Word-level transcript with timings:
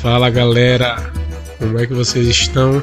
Fala 0.00 0.30
galera, 0.30 1.12
como 1.58 1.76
é 1.76 1.84
que 1.84 1.92
vocês 1.92 2.28
estão? 2.28 2.80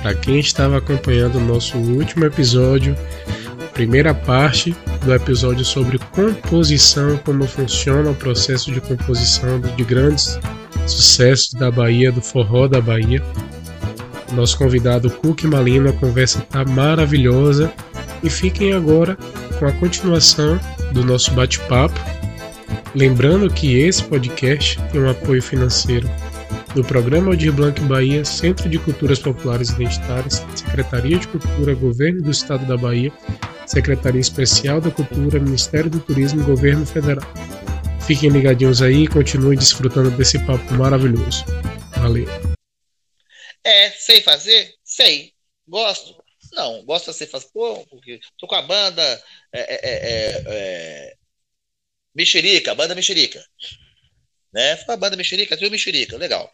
Para 0.00 0.14
quem 0.14 0.38
estava 0.38 0.78
acompanhando 0.78 1.36
o 1.36 1.40
nosso 1.40 1.76
último 1.76 2.24
episódio, 2.24 2.96
primeira 3.74 4.14
parte 4.14 4.74
do 5.04 5.14
episódio 5.14 5.66
sobre 5.66 5.98
composição, 5.98 7.18
como 7.26 7.46
funciona 7.46 8.10
o 8.10 8.14
processo 8.14 8.72
de 8.72 8.80
composição 8.80 9.60
de 9.60 9.84
grandes 9.84 10.40
sucessos 10.86 11.52
da 11.52 11.70
Bahia, 11.70 12.10
do 12.10 12.22
forró 12.22 12.66
da 12.66 12.80
Bahia. 12.80 13.22
Nosso 14.32 14.56
convidado 14.56 15.10
Cook 15.10 15.44
Malino, 15.44 15.90
a 15.90 15.92
conversa 15.92 16.40
tá 16.40 16.64
maravilhosa 16.64 17.70
e 18.22 18.30
fiquem 18.30 18.72
agora 18.72 19.18
com 19.58 19.66
a 19.66 19.72
continuação 19.72 20.58
do 20.92 21.04
nosso 21.04 21.32
bate-papo. 21.32 22.00
Lembrando 22.94 23.50
que 23.50 23.76
esse 23.76 24.02
podcast 24.02 24.80
tem 24.90 25.02
um 25.02 25.10
apoio 25.10 25.42
financeiro 25.42 26.08
do 26.76 26.84
Programa 26.84 27.28
Aldir 27.28 27.54
Blanc 27.54 27.80
Bahia, 27.84 28.22
Centro 28.22 28.68
de 28.68 28.78
Culturas 28.78 29.18
Populares 29.18 29.70
Identitárias, 29.70 30.44
Secretaria 30.54 31.18
de 31.18 31.26
Cultura, 31.26 31.74
Governo 31.74 32.22
do 32.22 32.30
Estado 32.30 32.66
da 32.66 32.76
Bahia, 32.76 33.10
Secretaria 33.66 34.20
Especial 34.20 34.78
da 34.78 34.90
Cultura, 34.90 35.40
Ministério 35.40 35.88
do 35.88 35.98
Turismo 36.00 36.42
e 36.42 36.44
Governo 36.44 36.84
Federal. 36.84 37.26
Fiquem 38.06 38.28
ligadinhos 38.28 38.82
aí 38.82 39.04
e 39.04 39.08
continuem 39.08 39.56
desfrutando 39.56 40.10
desse 40.10 40.38
papo 40.44 40.74
maravilhoso. 40.74 41.46
Valeu! 41.96 42.26
É, 43.64 43.90
sei 43.92 44.20
fazer? 44.20 44.74
Sei. 44.84 45.32
Gosto? 45.66 46.22
Não. 46.52 46.84
Gosto 46.84 47.10
de 47.10 47.26
fazer, 47.26 47.46
pô, 47.54 47.86
porque 47.86 48.20
tô 48.38 48.46
com 48.46 48.54
a 48.54 48.60
banda 48.60 49.02
é, 49.50 49.60
é, 49.60 49.78
é, 49.82 50.42
é, 50.46 51.16
Mexerica, 52.14 52.74
banda 52.74 52.94
Mexerica. 52.94 53.42
Né? 54.52 54.78
A 54.86 54.96
banda 54.98 55.16
Mexerica, 55.16 55.56
trio 55.56 55.70
Mexerica, 55.70 56.18
legal. 56.18 56.52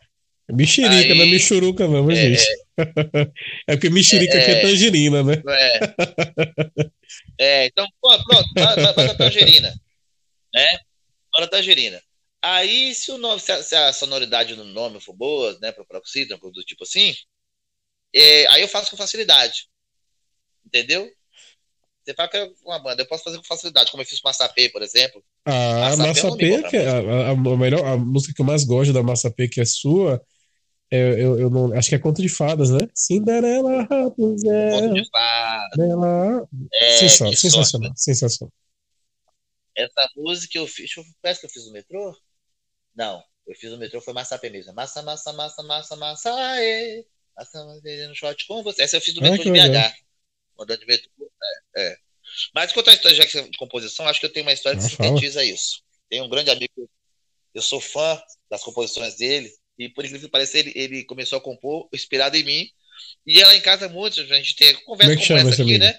Mexerica, 0.51 0.95
Aí, 0.95 1.15
não 1.15 1.25
é 1.25 1.27
Michuruca, 1.27 1.89
não, 1.89 2.05
mas 2.05 2.19
é, 2.19 2.29
gente. 2.29 2.45
É 3.67 3.77
porque 3.77 3.91
Mexerica 3.91 4.35
é, 4.37 4.43
aqui 4.43 4.51
é 4.51 4.61
tangerina, 4.61 5.23
né? 5.23 5.43
É. 7.39 7.65
é 7.65 7.67
então, 7.67 7.87
pô, 8.01 8.11
pronto, 8.25 8.48
banda 8.55 9.15
tangerina. 9.17 9.73
Né? 10.55 10.79
Banda 11.33 11.48
tangerina. 11.48 12.03
Aí, 12.43 12.95
se 12.95 13.13
o 13.13 13.19
nome, 13.19 13.41
se 13.41 13.53
a, 13.53 13.63
se 13.63 13.75
a 13.77 13.93
sonoridade 13.93 14.57
do 14.57 14.65
nome 14.65 15.01
for 15.01 15.15
boa, 15.15 15.57
né, 15.61 15.70
para 15.70 15.85
o 15.85 16.51
do 16.51 16.65
tipo 16.65 16.83
assim, 16.83 17.15
é, 18.15 18.47
aí 18.48 18.63
eu 18.63 18.69
faço 18.69 18.91
com 18.91 18.97
facilidade. 18.97 19.69
Entendeu? 20.67 21.09
Você 22.05 22.15
fala 22.15 22.29
que 22.29 22.37
é 22.37 22.51
uma 22.65 22.81
banda, 22.81 23.03
eu 23.03 23.07
posso 23.07 23.23
fazer 23.23 23.37
com 23.37 23.45
facilidade, 23.45 23.91
como 23.93 24.03
eu 24.03 24.07
fiz 24.07 24.20
com 24.20 24.29
Massapê, 24.29 24.69
por 24.69 24.83
exemplo. 24.83 25.25
Ah, 25.45 25.97
Massapê, 25.97 26.55
é 26.55 26.63
que 26.63 26.77
é 26.77 26.89
a, 26.89 27.31
a, 27.31 27.37
melhor, 27.57 27.85
a 27.87 27.97
música 27.97 28.35
que 28.35 28.41
eu 28.41 28.47
mais 28.47 28.65
gosto 28.65 28.93
da 28.93 29.05
Massapê, 29.05 29.47
que 29.47 29.61
é 29.61 29.65
sua, 29.65 30.20
eu, 30.93 31.19
eu, 31.19 31.41
eu, 31.41 31.51
não, 31.51 31.73
acho 31.73 31.89
que 31.89 31.95
é 31.95 31.98
Conto 31.98 32.21
de 32.21 32.29
Fadas, 32.29 32.71
né? 32.71 32.81
Cinderela, 32.95 33.83
Rapunzel. 33.85 34.71
Conto 34.71 34.95
de 34.95 35.09
Fadas. 35.11 35.79
É, 36.75 36.98
sensacional, 36.98 37.35
sensacional, 37.35 37.93
sensacional. 37.97 38.53
Essa 39.75 40.09
música 40.15 40.59
eu 40.59 40.67
fiz, 40.67 40.95
eu, 40.97 41.03
parece 41.23 41.41
que 41.41 41.47
eu 41.47 41.51
fiz 41.51 41.67
no 41.67 41.73
metrô. 41.73 42.15
Não, 42.95 43.25
eu 43.47 43.55
fiz 43.55 43.70
no 43.70 43.79
metrô, 43.79 44.03
foi 44.03 44.13
Massa 44.13 44.39
mesmo. 44.43 44.75
Massa, 44.75 45.01
massa, 45.01 45.33
massa, 45.33 45.63
massa, 45.63 45.97
massa, 45.97 46.35
aê. 46.35 47.07
Massa, 47.35 47.65
no 47.65 48.15
shot 48.15 48.47
com 48.47 48.63
você. 48.63 48.83
Essa 48.83 48.98
eu 48.98 49.01
fiz 49.01 49.15
no 49.15 49.23
metrô 49.23 49.41
ah, 49.41 49.45
de 49.45 49.51
BH. 49.51 49.63
Legal. 49.63 49.93
Andando 50.61 50.81
de 50.81 50.87
metrô. 50.87 51.33
É, 51.75 51.89
é. 51.89 51.97
Mas 52.55 52.70
contar 52.73 52.91
a 52.91 52.95
história 52.95 53.19
de 53.27 53.57
composição, 53.57 54.07
acho 54.07 54.20
que 54.20 54.27
eu 54.27 54.33
tenho 54.33 54.45
uma 54.45 54.53
história 54.53 54.79
que 54.79 54.85
sintetiza 54.85 55.43
isso. 55.43 55.83
Tem 56.11 56.20
um 56.20 56.29
grande 56.29 56.51
amigo, 56.51 56.91
eu 57.55 57.63
sou 57.63 57.81
fã 57.81 58.23
das 58.51 58.63
composições 58.63 59.17
dele, 59.17 59.51
e 59.78 59.89
por 59.89 60.05
incrível 60.05 60.28
que 60.28 60.33
pareça, 60.33 60.59
ele, 60.59 60.73
ele 60.75 61.05
começou 61.05 61.39
a 61.39 61.42
compor 61.42 61.89
inspirado 61.92 62.36
em 62.36 62.45
mim. 62.45 62.70
E 63.27 63.41
ela 63.41 63.57
em 63.57 63.61
casa 63.61 63.89
muito, 63.89 64.20
a 64.20 64.24
gente 64.24 64.55
tem 64.55 64.74
conversa 64.85 65.14
como, 65.14 65.27
como 65.27 65.51
essa 65.51 65.63
aqui, 65.63 65.79
né? 65.79 65.98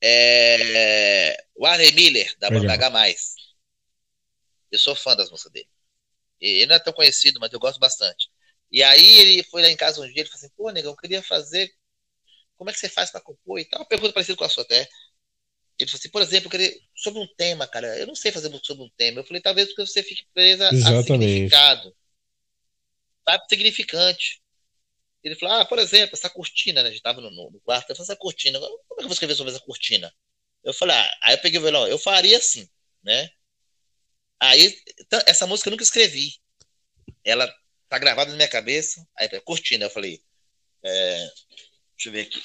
É... 0.00 1.44
O 1.54 1.66
Arley 1.66 1.92
Miller, 1.92 2.34
da 2.38 2.50
banda 2.50 2.72
H. 2.72 3.14
Eu 4.70 4.78
sou 4.78 4.94
fã 4.94 5.16
das 5.16 5.30
músicas 5.30 5.52
dele. 5.52 5.68
Ele 6.40 6.66
não 6.66 6.74
é 6.76 6.78
tão 6.78 6.92
conhecido, 6.92 7.40
mas 7.40 7.52
eu 7.52 7.58
gosto 7.58 7.80
bastante. 7.80 8.28
E 8.70 8.82
aí 8.82 9.18
ele 9.18 9.42
foi 9.44 9.62
lá 9.62 9.68
em 9.68 9.76
casa 9.76 10.00
um 10.00 10.04
dia, 10.04 10.20
ele 10.20 10.28
falou 10.28 10.44
assim, 10.44 10.54
pô, 10.56 10.70
negão, 10.70 10.92
eu 10.92 10.96
queria 10.96 11.22
fazer. 11.22 11.72
Como 12.56 12.68
é 12.68 12.72
que 12.72 12.78
você 12.78 12.88
faz 12.88 13.10
para 13.10 13.20
compor 13.20 13.58
e 13.58 13.64
tal? 13.64 13.80
Uma 13.80 13.86
pergunta 13.88 14.12
parecida 14.12 14.36
com 14.36 14.44
a 14.44 14.48
sua 14.48 14.62
até. 14.62 14.86
Ele 15.78 15.88
falou 15.88 15.98
assim, 15.98 16.10
por 16.10 16.22
exemplo, 16.22 16.46
eu 16.46 16.50
queria, 16.50 16.80
sobre 16.94 17.20
um 17.20 17.26
tema, 17.36 17.66
cara, 17.66 17.96
eu 17.98 18.06
não 18.06 18.14
sei 18.14 18.32
fazer 18.32 18.48
muito 18.48 18.66
sobre 18.66 18.84
um 18.84 18.90
tema. 18.96 19.20
Eu 19.20 19.24
falei, 19.24 19.40
talvez 19.40 19.68
porque 19.68 19.86
você 19.86 20.02
fique 20.02 20.26
presa 20.34 20.68
Exatamente. 20.72 20.98
a 20.98 21.02
significado. 21.02 21.96
Sabe, 23.28 23.44
significante. 23.48 24.42
Ele 25.22 25.36
falou, 25.36 25.56
ah, 25.56 25.64
por 25.64 25.78
exemplo, 25.78 26.14
essa 26.14 26.30
cortina, 26.30 26.82
né? 26.82 26.88
A 26.88 26.92
gente 26.92 27.02
tava 27.02 27.20
no, 27.20 27.30
no 27.30 27.60
quarto, 27.60 27.90
eu 27.90 27.96
falei, 27.96 28.06
essa 28.06 28.16
cortina, 28.16 28.58
como 28.58 28.72
é 28.72 28.96
que 28.96 29.02
eu 29.02 29.08
vou 29.08 29.12
escrever 29.12 29.34
sobre 29.34 29.52
essa 29.52 29.62
cortina? 29.62 30.12
Eu 30.64 30.72
falei, 30.72 30.96
ah, 30.96 31.18
aí 31.22 31.34
eu 31.34 31.38
peguei 31.38 31.58
o 31.58 31.62
violão, 31.62 31.86
eu 31.86 31.98
faria 31.98 32.38
assim, 32.38 32.68
né? 33.02 33.30
Aí, 34.40 34.76
essa 35.26 35.46
música 35.46 35.68
eu 35.68 35.72
nunca 35.72 35.82
escrevi. 35.82 36.36
Ela 37.24 37.52
tá 37.88 37.98
gravada 37.98 38.30
na 38.30 38.36
minha 38.36 38.48
cabeça. 38.48 39.06
Aí, 39.16 39.28
cortina, 39.40 39.86
eu 39.86 39.90
falei. 39.90 40.22
É, 40.82 41.18
deixa 41.96 42.08
eu 42.08 42.12
ver 42.12 42.20
aqui. 42.22 42.42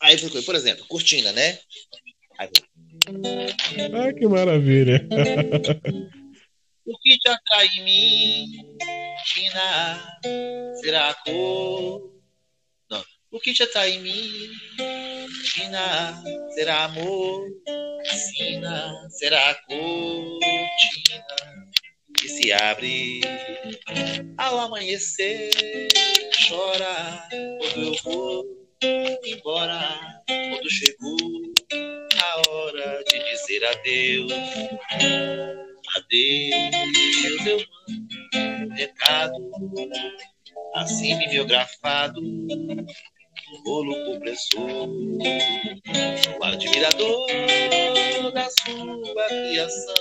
Aí, 0.00 0.42
por 0.42 0.54
exemplo, 0.54 0.86
cortina, 0.86 1.32
né? 1.32 1.60
Aí, 2.38 2.50
ah, 3.94 4.12
que 4.12 4.26
maravilha! 4.26 5.06
o 6.84 6.98
que 6.98 7.18
te 7.18 7.28
atrai 7.28 7.66
em 7.78 7.84
mim, 7.84 8.76
China, 9.24 10.20
será 10.80 11.10
a 11.10 11.14
cor? 11.14 12.12
Não. 12.90 13.04
O 13.30 13.40
que 13.40 13.54
te 13.54 13.62
atrai 13.62 13.92
em 13.92 14.02
mim, 14.02 14.50
China, 15.44 16.22
será 16.54 16.84
amor? 16.84 17.46
Sina, 18.04 19.08
será 19.10 19.50
a 19.50 19.54
cortina 19.54 21.26
que 22.18 22.28
se 22.28 22.52
abre 22.52 23.20
ao 24.36 24.58
amanhecer. 24.60 25.50
Chora 26.48 27.28
quando 27.58 27.82
eu 27.82 27.94
vou 28.04 28.44
embora, 29.24 30.22
quando 30.26 30.70
chegou 30.70 31.55
hora 32.48 33.04
de 33.04 33.18
dizer 33.30 33.64
adeus. 33.64 34.32
Adeus, 35.96 37.46
eu 37.46 37.58
mando 37.58 38.72
um 38.72 38.74
recado, 38.74 39.50
assim 40.74 41.16
bibliografado 41.18 42.20
bolo 43.64 43.94
compressor, 44.04 44.88
o 46.38 46.44
admirador 46.44 47.26
da 48.32 48.48
sua 48.48 49.26
criação, 49.28 49.94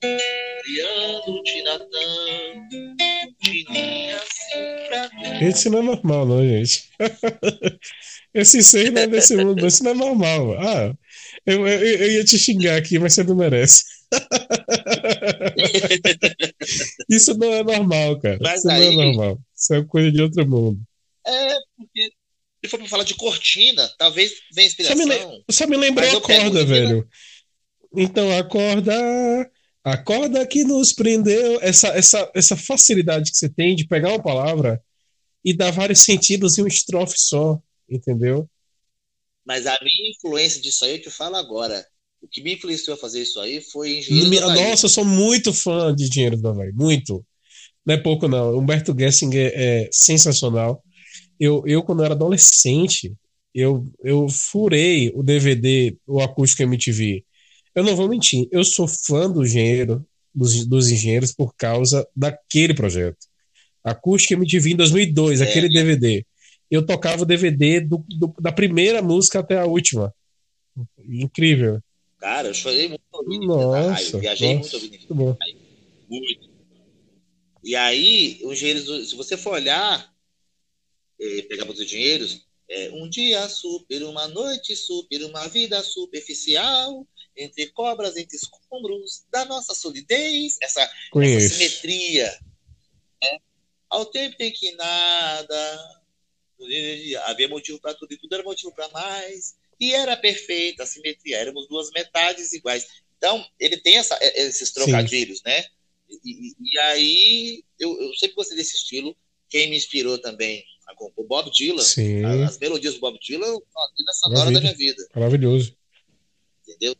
criando 0.00 1.42
Tinatã, 1.44 1.86
pra 4.88 5.08
mim. 5.38 5.48
Isso 5.48 5.70
não 5.70 5.78
é 5.78 5.82
normal, 5.82 6.26
não, 6.26 6.42
gente. 6.46 6.90
Esse 8.34 8.62
ser 8.62 8.92
não 8.92 9.02
é 9.02 9.06
desse 9.08 9.36
mundo, 9.36 9.66
isso 9.66 9.82
não 9.82 9.90
é 9.90 9.94
normal. 9.94 10.52
Ah, 10.60 10.94
eu, 11.46 11.66
eu, 11.66 11.80
eu 11.80 12.12
ia 12.12 12.24
te 12.24 12.38
xingar 12.38 12.76
aqui, 12.76 12.98
mas 12.98 13.14
você 13.14 13.24
não 13.24 13.34
merece. 13.34 13.82
isso 17.08 17.36
não 17.36 17.52
é 17.52 17.62
normal, 17.62 18.18
cara. 18.20 18.38
Mas 18.40 18.60
isso 18.60 18.70
aí... 18.70 18.94
não 18.94 19.02
é 19.02 19.06
normal. 19.06 19.38
Isso 19.56 19.74
é 19.74 19.84
coisa 19.84 20.12
de 20.12 20.22
outro 20.22 20.48
mundo. 20.48 20.80
É, 21.26 21.54
porque 21.76 22.12
se 22.64 22.70
for 22.70 22.78
pra 22.78 22.88
falar 22.88 23.04
de 23.04 23.14
cortina, 23.14 23.88
talvez 23.98 24.32
venha 24.54 24.68
inspiração. 24.68 24.98
Só 24.98 25.06
me, 25.06 25.44
só 25.50 25.66
me 25.66 25.76
lembrei 25.76 26.10
a 26.10 26.20
corda, 26.20 26.64
velho. 26.64 27.06
Então, 27.96 28.36
a 28.36 28.44
corda. 28.44 29.50
A 29.82 29.96
corda 29.96 30.46
que 30.46 30.62
nos 30.62 30.92
prendeu. 30.92 31.58
Essa, 31.62 31.88
essa, 31.88 32.30
essa 32.34 32.56
facilidade 32.56 33.30
que 33.30 33.38
você 33.38 33.48
tem 33.48 33.74
de 33.74 33.86
pegar 33.86 34.10
uma 34.10 34.22
palavra 34.22 34.80
e 35.44 35.56
dar 35.56 35.70
vários 35.70 36.02
sentidos 36.02 36.58
em 36.58 36.62
um 36.62 36.66
estrofe 36.66 37.14
só, 37.16 37.58
entendeu? 37.88 38.48
Mas 39.50 39.66
a 39.66 39.76
minha 39.82 40.10
influência 40.12 40.62
disso 40.62 40.84
aí 40.84 40.92
eu 40.92 41.02
te 41.02 41.10
falo 41.10 41.34
agora. 41.34 41.84
O 42.22 42.28
que 42.28 42.40
me 42.40 42.54
influenciou 42.54 42.94
a 42.94 43.00
fazer 43.00 43.22
isso 43.22 43.40
aí 43.40 43.60
foi 43.60 43.98
Engenheiro 43.98 44.46
Nossa, 44.46 44.86
eu 44.86 44.90
sou 44.90 45.04
muito 45.04 45.52
fã 45.52 45.92
de 45.92 46.04
Engenheiro 46.04 46.36
do 46.36 46.48
Havaí, 46.48 46.70
muito. 46.72 47.24
Não 47.84 47.94
é 47.94 47.98
pouco, 47.98 48.28
não. 48.28 48.56
Humberto 48.56 48.94
Gessinger 48.96 49.50
é 49.52 49.88
sensacional 49.90 50.80
eu, 51.40 51.62
eu 51.66 51.82
quando 51.82 52.00
eu 52.00 52.04
era 52.04 52.14
adolescente, 52.14 53.14
eu, 53.54 53.90
eu 54.04 54.28
furei 54.28 55.10
o 55.14 55.22
DVD, 55.22 55.96
o 56.06 56.20
acústico 56.20 56.62
MTV. 56.62 57.24
Eu 57.74 57.82
não 57.82 57.96
vou 57.96 58.08
mentir, 58.08 58.46
eu 58.52 58.62
sou 58.62 58.86
fã 58.86 59.28
do 59.28 59.42
engenheiro, 59.42 60.06
dos, 60.34 60.66
dos 60.66 60.90
engenheiros 60.90 61.32
por 61.32 61.54
causa 61.56 62.06
daquele 62.14 62.74
projeto. 62.74 63.26
Acústico 63.82 64.34
MTV 64.34 64.72
em 64.72 64.76
2002, 64.76 65.40
é. 65.40 65.44
aquele 65.44 65.70
DVD. 65.70 66.24
Eu 66.70 66.86
tocava 66.86 67.22
o 67.22 67.26
DVD 67.26 67.80
do, 67.80 68.04
do, 68.08 68.34
da 68.40 68.52
primeira 68.52 69.02
música 69.02 69.40
até 69.40 69.58
a 69.58 69.66
última. 69.66 70.14
Incrível. 70.98 71.82
Cara, 72.18 72.48
eu 72.48 72.54
chorei 72.54 72.88
muito 72.88 73.02
ouvindo 73.12 73.46
Nossa, 73.46 74.18
viajei 74.18 74.54
nossa, 74.56 74.78
muito 74.78 74.94
ouvindo. 74.94 75.14
Bom. 75.14 75.36
Muito. 76.08 76.50
E 77.64 77.74
aí, 77.74 78.40
os 78.44 78.58
dinheiros, 78.58 79.10
se 79.10 79.16
você 79.16 79.36
for 79.36 79.54
olhar, 79.54 80.10
é, 81.20 81.42
pegar 81.42 81.68
os 81.68 81.86
dinheiros, 81.86 82.46
é, 82.68 82.90
um 82.92 83.08
dia 83.08 83.48
super, 83.48 84.02
uma 84.04 84.28
noite 84.28 84.76
super, 84.76 85.24
uma 85.24 85.48
vida 85.48 85.82
superficial, 85.82 87.06
entre 87.36 87.66
cobras, 87.68 88.16
entre 88.16 88.36
escombros, 88.36 89.24
da 89.30 89.44
nossa 89.44 89.74
solidez, 89.74 90.56
essa, 90.62 90.82
essa 90.82 91.48
simetria. 91.48 92.26
Né? 93.22 93.38
Ao 93.88 94.06
tempo 94.06 94.36
em 94.38 94.52
que 94.52 94.72
nada, 94.72 95.99
havia 97.24 97.48
motivo 97.48 97.80
para 97.80 97.94
tudo 97.94 98.12
e 98.12 98.18
tudo 98.18 98.34
era 98.34 98.42
motivo 98.42 98.72
para 98.72 98.88
mais, 98.90 99.56
e 99.78 99.92
era 99.92 100.16
perfeita 100.16 100.82
a 100.82 100.86
simetria, 100.86 101.38
éramos 101.38 101.68
duas 101.68 101.90
metades 101.90 102.52
iguais. 102.52 102.86
Então, 103.16 103.44
ele 103.58 103.76
tem 103.76 103.96
essa, 103.96 104.18
esses 104.20 104.70
trocadilhos, 104.72 105.38
Sim. 105.38 105.44
né? 105.46 105.64
E, 106.24 106.54
e, 106.60 106.78
aí, 106.80 107.64
eu, 107.78 108.00
eu 108.00 108.14
sempre 108.14 108.34
gostei 108.34 108.56
desse 108.56 108.76
estilo. 108.76 109.16
Quem 109.48 109.70
me 109.70 109.76
inspirou 109.76 110.18
também 110.18 110.64
o 111.16 111.24
Bob 111.24 111.50
Dylan. 111.50 111.82
Sim. 111.82 112.24
As 112.24 112.58
melodias 112.58 112.94
do 112.94 113.00
Bob 113.00 113.18
Dylan 113.20 113.46
a 113.46 113.94
trilha 113.94 114.12
sonora 114.14 114.50
da 114.50 114.60
minha 114.60 114.74
vida. 114.74 115.06
Maravilhoso. 115.14 115.76
Entendeu? 116.66 116.96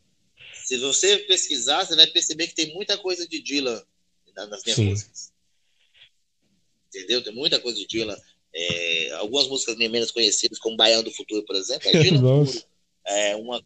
Se 0.65 0.77
você 0.79 1.19
pesquisar, 1.19 1.85
você 1.85 1.97
vai 1.97 2.07
perceber 2.07 2.47
que 2.47 2.55
tem 2.55 2.73
muita 2.73 2.97
coisa 2.97 3.27
de 3.27 3.41
Dylan 3.41 3.83
nas 4.37 4.63
minhas 4.63 4.77
Sim. 4.77 4.85
músicas. 4.87 5.33
Entendeu? 6.89 7.23
Tem 7.23 7.35
muita 7.35 7.59
coisa 7.61 7.79
de 7.79 7.87
Dylan. 7.87 8.17
É, 8.55 9.13
algumas 9.13 9.47
músicas 9.49 9.77
menos 9.77 10.11
conhecidas, 10.11 10.59
como 10.59 10.77
Baiano 10.77 11.05
do 11.05 11.13
Futuro, 11.13 11.45
por 11.45 11.57
exemplo, 11.57 11.89
é. 13.07 13.31
É, 13.31 13.37
uma, 13.37 13.63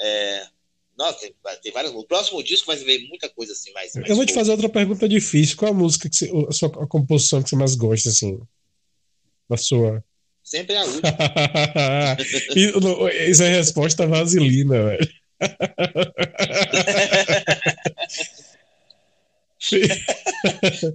é, 0.00 0.46
nossa, 0.96 1.18
tem, 1.20 1.34
tem 1.62 1.72
várias. 1.72 1.92
O 1.92 2.04
próximo 2.04 2.42
disco 2.42 2.66
vai 2.68 2.76
ver 2.76 3.06
muita 3.08 3.28
coisa 3.28 3.52
assim 3.52 3.72
mais. 3.72 3.94
mais 3.94 4.08
eu 4.08 4.16
vou 4.16 4.24
te 4.24 4.32
fazer 4.32 4.52
outra 4.52 4.68
pergunta 4.68 5.08
difícil. 5.08 5.56
Qual 5.56 5.72
a 5.72 5.74
música 5.74 6.08
que 6.08 6.16
você, 6.16 6.30
a 6.48 6.52
sua 6.52 6.68
a 6.68 6.86
composição 6.86 7.42
que 7.42 7.50
você 7.50 7.56
mais 7.56 7.74
gosta, 7.74 8.08
assim? 8.08 8.40
Da 9.48 9.56
sua. 9.56 10.04
Sempre 10.42 10.76
a 10.76 10.84
última. 10.86 11.16
e, 12.54 12.70
essa 13.30 13.44
é 13.44 13.48
a 13.48 13.56
resposta 13.56 14.06
vaselina, 14.06 14.84
velho. 14.84 15.08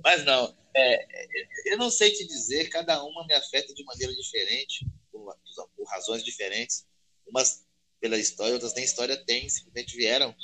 Mas 0.04 0.24
não, 0.24 0.54
é, 0.76 1.74
eu 1.74 1.78
não 1.78 1.90
sei 1.90 2.12
te 2.12 2.26
dizer, 2.28 2.70
cada 2.70 3.04
uma 3.04 3.26
me 3.26 3.34
afeta 3.34 3.74
de 3.74 3.84
maneira 3.84 4.14
diferente, 4.14 4.86
por, 5.12 5.36
por 5.76 5.88
razões 5.88 6.24
diferentes. 6.24 6.88
Umas 7.28 7.66
pela 8.00 8.18
história, 8.18 8.54
outras 8.54 8.74
nem 8.74 8.84
história 8.84 9.18
tem, 9.26 9.50
simplesmente 9.50 9.96
vieram. 9.96 10.36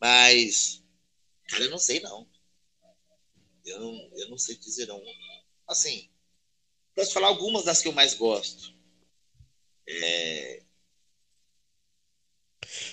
Mas, 0.00 0.82
cara, 1.48 1.64
eu 1.64 1.70
não 1.70 1.78
sei 1.78 2.00
não. 2.00 2.28
Eu 3.64 3.80
não, 3.80 4.10
eu 4.16 4.28
não 4.30 4.38
sei 4.38 4.56
dizer 4.56 4.86
não. 4.86 5.02
Assim, 5.66 6.10
posso 6.94 7.12
falar 7.12 7.28
algumas 7.28 7.64
das 7.64 7.80
que 7.80 7.88
eu 7.88 7.92
mais 7.92 8.14
gosto. 8.14 8.74
É... 9.88 10.62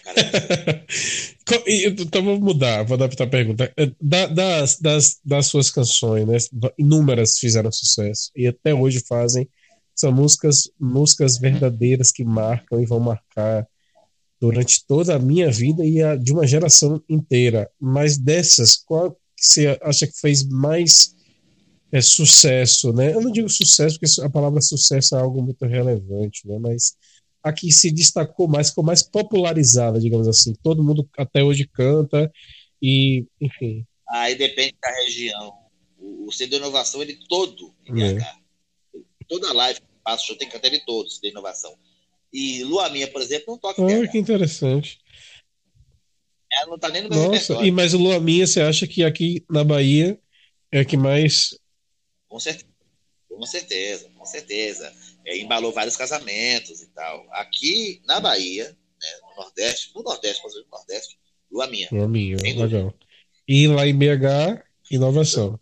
então 1.99 2.23
vou 2.23 2.39
mudar, 2.39 2.83
vou 2.83 2.95
adaptar 2.95 3.25
a 3.25 3.29
pergunta. 3.29 3.71
É, 3.77 3.91
da, 4.01 4.27
das, 4.27 4.79
das, 4.79 5.19
das 5.23 5.47
suas 5.47 5.69
canções, 5.69 6.25
né? 6.25 6.37
Inúmeras 6.77 7.37
fizeram 7.37 7.71
sucesso 7.71 8.31
e 8.35 8.47
até 8.47 8.73
hoje 8.73 9.03
fazem. 9.07 9.47
São 9.95 10.11
músicas, 10.11 10.69
músicas 10.79 11.37
verdadeiras 11.37 12.11
que 12.11 12.23
marcam 12.23 12.81
e 12.81 12.85
vão 12.85 12.99
marcar 12.99 13.67
durante 14.41 14.85
toda 14.85 15.15
a 15.15 15.19
minha 15.19 15.51
vida 15.51 15.85
e 15.85 16.01
a 16.01 16.15
de 16.15 16.33
uma 16.33 16.47
geração 16.47 17.01
inteira. 17.07 17.69
Mas 17.79 18.17
dessas, 18.17 18.75
qual 18.75 19.11
que 19.11 19.17
você 19.37 19.77
acha 19.81 20.07
que 20.07 20.19
fez 20.19 20.43
mais 20.43 21.13
é, 21.93 22.01
sucesso, 22.01 22.91
né? 22.91 23.13
Eu 23.13 23.21
não 23.21 23.31
digo 23.31 23.47
sucesso, 23.47 23.99
porque 23.99 24.21
a 24.21 24.29
palavra 24.29 24.59
sucesso 24.61 25.15
é 25.15 25.19
algo 25.19 25.41
muito 25.43 25.63
relevante, 25.65 26.47
né? 26.47 26.57
Mas 26.59 26.95
a 27.43 27.51
que 27.51 27.71
se 27.71 27.91
destacou 27.91 28.47
mais, 28.47 28.69
ficou 28.69 28.83
mais 28.83 29.03
popularizada, 29.03 29.99
digamos 29.99 30.27
assim. 30.27 30.53
Todo 30.63 30.83
mundo 30.83 31.07
até 31.17 31.43
hoje 31.43 31.67
canta 31.67 32.31
e, 32.81 33.25
enfim. 33.39 33.85
Aí 34.09 34.35
depende 34.35 34.75
da 34.81 34.89
região. 35.03 35.53
O, 35.99 36.27
o 36.27 36.31
CD 36.31 36.55
Inovação, 36.55 37.01
ele 37.01 37.19
todo 37.27 37.75
em 37.85 37.93
BH. 37.93 38.23
É. 38.23 38.43
Toda 39.27 39.53
live 39.53 39.79
que 39.79 39.85
eu 39.85 40.01
faço, 40.03 40.31
eu 40.31 40.37
tenho 40.37 40.49
que 40.49 40.55
cantar 40.55 40.69
ele 40.69 40.83
todo, 40.85 41.09
CD 41.09 41.29
Inovação. 41.29 41.75
E 42.31 42.63
Lua 42.63 42.89
Minha, 42.89 43.07
por 43.07 43.21
exemplo, 43.21 43.45
não 43.49 43.57
toca 43.57 43.81
Ah, 43.83 44.07
que 44.07 44.17
interessante. 44.17 44.99
Ela 46.51 46.67
não 46.67 46.79
tá 46.79 46.89
nem 46.89 47.03
no 47.03 47.09
meu 47.09 47.31
Nossa, 47.31 47.53
e 47.65 47.71
mas 47.71 47.93
o 47.93 47.97
Lua 47.97 48.19
Minha, 48.19 48.47
você 48.47 48.61
acha 48.61 48.87
que 48.87 49.03
aqui 49.03 49.43
na 49.49 49.63
Bahia 49.63 50.19
é 50.71 50.85
que 50.85 50.95
mais. 50.95 51.57
Com 52.27 52.39
certeza, 52.39 52.71
com 53.27 53.45
certeza, 53.45 54.09
com 54.09 54.25
certeza. 54.25 54.93
É, 55.25 55.37
embalou 55.37 55.71
vários 55.71 55.95
casamentos 55.95 56.81
e 56.81 56.87
tal. 56.87 57.25
Aqui 57.31 58.01
na 58.05 58.19
Bahia, 58.19 58.65
né, 58.65 59.09
no 59.29 59.43
Nordeste, 59.43 59.91
no 59.95 60.03
Nordeste, 60.03 60.41
mas 60.43 60.55
no 60.55 60.65
Nordeste, 60.71 61.17
Lua 61.51 61.67
Minha. 61.67 61.89
Lua 61.91 62.07
Minha, 62.07 62.37
legal. 62.37 62.93
E 63.47 63.67
lá 63.67 63.87
em 63.87 63.95
BH, 63.95 64.63
inovação. 64.91 65.59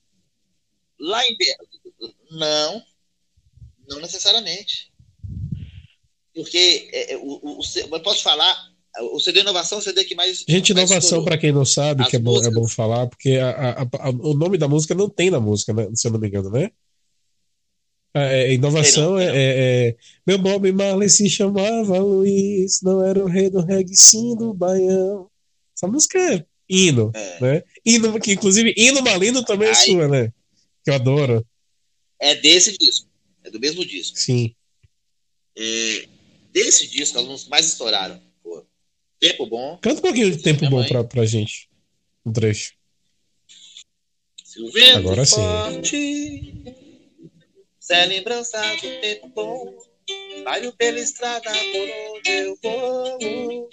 Lá 0.99 1.25
em 1.25 1.35
BH, 1.35 2.13
não, 2.31 2.83
não 3.87 3.99
necessariamente. 3.99 4.91
Porque 6.33 6.89
é, 6.93 7.13
é, 7.13 7.17
o, 7.17 7.39
o, 7.43 7.61
eu 7.75 7.99
posso 8.01 8.23
falar, 8.23 8.55
o 9.13 9.19
CD 9.19 9.41
Inovação 9.41 9.77
é 9.77 9.81
o 9.81 9.83
CD 9.83 10.03
que 10.05 10.15
mais. 10.15 10.45
Gente, 10.47 10.69
inovação, 10.69 11.23
para 11.23 11.37
quem 11.37 11.51
não 11.51 11.65
sabe, 11.65 12.03
As 12.03 12.09
que 12.09 12.15
é 12.15 12.19
bom, 12.19 12.41
é 12.41 12.49
bom 12.49 12.67
falar, 12.67 13.07
porque 13.07 13.35
a, 13.37 13.49
a, 13.49 13.81
a, 13.81 14.09
o 14.09 14.33
nome 14.33 14.57
da 14.57 14.67
música 14.67 14.95
não 14.95 15.09
tem 15.09 15.29
na 15.29 15.39
música, 15.39 15.73
né? 15.73 15.89
se 15.93 16.07
eu 16.07 16.11
não 16.11 16.19
me 16.19 16.27
engano, 16.27 16.49
né? 16.49 16.71
É, 18.13 18.43
é 18.43 18.53
inovação 18.53 19.17
é, 19.17 19.25
é, 19.25 19.29
é, 19.87 19.95
Meu 20.27 20.37
Bob 20.37 20.69
Marley 20.71 21.09
se 21.09 21.29
chamava 21.29 21.97
Luiz, 21.99 22.81
não 22.81 23.01
era 23.05 23.23
o 23.23 23.27
rei 23.27 23.49
do 23.49 23.61
reggae, 23.61 23.95
sim 23.95 24.35
do 24.35 24.53
Baião. 24.53 25.29
Essa 25.75 25.87
música 25.87 26.19
é 26.19 26.45
hino, 26.69 27.11
é. 27.13 27.39
né? 27.41 27.63
Hino, 27.85 28.19
que 28.19 28.33
inclusive 28.33 28.73
hino 28.75 29.01
malino 29.01 29.43
também 29.45 29.69
é 29.69 29.73
sua, 29.73 30.07
né? 30.07 30.33
Que 30.83 30.91
eu 30.91 30.95
adoro. 30.95 31.45
É 32.19 32.35
desse 32.35 32.77
disco, 32.77 33.07
é 33.43 33.49
do 33.49 33.59
mesmo 33.59 33.85
disco. 33.85 34.19
Sim. 34.19 34.53
É, 35.57 36.05
desse 36.51 36.87
disco, 36.87 37.17
alguns 37.17 37.47
mais 37.47 37.67
estouraram. 37.67 38.21
Pô, 38.43 38.65
Tempo 39.19 39.45
Bom. 39.45 39.77
Canta 39.81 39.99
um 39.99 40.01
pouquinho 40.03 40.31
de 40.31 40.43
Tempo 40.43 40.69
Bom 40.69 40.85
pra, 40.85 41.03
pra 41.03 41.25
gente. 41.25 41.69
Um 42.25 42.33
trecho. 42.33 42.73
Se 44.43 44.61
o 44.61 44.69
vento 44.69 44.97
Agora 44.97 45.25
forte, 45.25 45.89
sim. 45.91 46.80
É 47.91 48.05
lembrança 48.05 48.57
do 48.77 49.01
tempo 49.01 49.27
bom, 49.29 49.77
vai 50.45 50.71
pela 50.71 50.99
estrada 50.99 51.51
por 51.51 51.89
onde 52.15 52.31
eu 52.31 52.57
vou. 52.63 53.69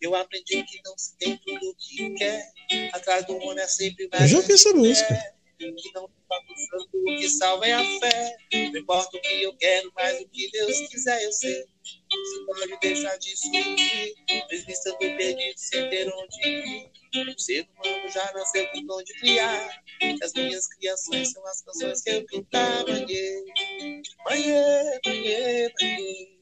Eu 0.00 0.14
aprendi 0.14 0.62
que 0.64 0.80
não 0.82 0.96
se 0.96 1.16
tem 1.18 1.36
tudo 1.36 1.70
o 1.70 1.74
que 1.76 2.14
quer. 2.14 2.50
Atrás 2.94 3.26
do 3.26 3.38
mundo 3.38 3.58
é 3.58 3.68
sempre 3.68 4.08
mais. 4.10 4.32
Eu 4.32 4.40
já 4.40 4.46
vi 4.46 4.54
essa 4.54 4.72
música 4.72 5.36
que 5.58 5.92
não 5.94 6.06
está 6.06 6.40
pensando 6.48 6.88
o 6.94 7.16
que 7.16 7.28
salva 7.28 7.66
é 7.66 7.72
a 7.72 7.84
fé. 8.00 8.36
Não 8.72 8.80
importa 8.80 9.16
o 9.16 9.20
que 9.20 9.42
eu 9.42 9.54
quero, 9.58 9.92
mas 9.94 10.20
o 10.20 10.28
que 10.28 10.50
Deus 10.50 10.80
quiser 10.88 11.22
eu 11.24 11.32
sei. 11.32 11.62
Você 12.10 12.46
pode 12.46 12.80
deixar 12.80 13.16
de 13.18 13.36
sorrir, 13.36 14.14
mesmo 14.50 14.70
estando 14.70 14.98
perdido 14.98 15.58
sem 15.58 15.90
ter 15.90 16.08
onde 16.08 16.48
ir. 16.48 16.90
O 17.34 17.38
ser 17.38 17.68
humano 17.68 18.08
já 18.08 18.32
nasceu 18.32 18.66
com 18.68 18.86
dom 18.86 19.02
de 19.02 19.12
criar. 19.20 19.84
As 20.22 20.32
minhas 20.32 20.66
criações 20.68 21.32
são 21.32 21.46
as 21.46 21.62
canções 21.62 22.02
que 22.02 22.10
eu 22.10 22.26
cantava. 22.26 22.90
Manhê, 22.90 23.42
manhê, 24.24 25.00
manhê, 25.06 25.72
manhê. 25.80 26.36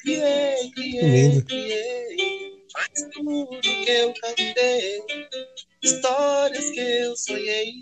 Criei, 0.00 0.70
criei, 0.70 1.42
criei. 1.42 2.64
Faz 2.72 3.10
tudo 3.12 3.60
que 3.60 3.90
eu 3.90 4.14
cantei 4.14 5.02
histórias 5.82 6.70
que 6.70 6.80
eu 6.80 7.16
sonhei. 7.16 7.72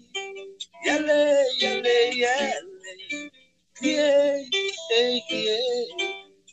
E 0.84 0.88
a 0.88 0.98
lei, 0.98 1.66
a 1.66 1.80
lei, 1.80 2.24
a 2.24 2.60
lei. 2.60 3.30
Criei, 3.74 4.48
criei, 4.88 5.20
criei. 5.28 5.86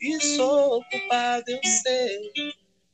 E 0.01 0.21
sou 0.35 0.81
culpado, 0.91 1.45
eu 1.47 1.59
sei. 1.63 2.31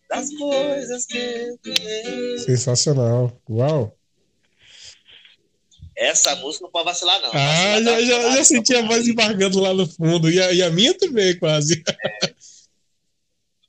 Das 0.10 0.34
coisas 0.38 1.06
que 1.06 1.18
eu 1.18 1.58
criei. 1.60 2.38
Sensacional. 2.40 3.42
Uau. 3.50 3.99
Essa 6.00 6.34
música 6.38 6.64
não 6.64 6.72
pode 6.72 6.86
vacilar, 6.86 7.22
não. 7.22 7.30
Ah, 7.34 7.82
já, 7.84 8.02
já, 8.02 8.36
já 8.38 8.44
senti 8.46 8.74
a 8.74 8.88
voz 8.88 9.06
embargando 9.06 9.60
lá 9.60 9.74
no 9.74 9.86
fundo. 9.86 10.32
E 10.32 10.42
a, 10.42 10.54
e 10.54 10.64
a 10.64 10.70
minha 10.70 10.94
também, 10.98 11.38
quase. 11.38 11.84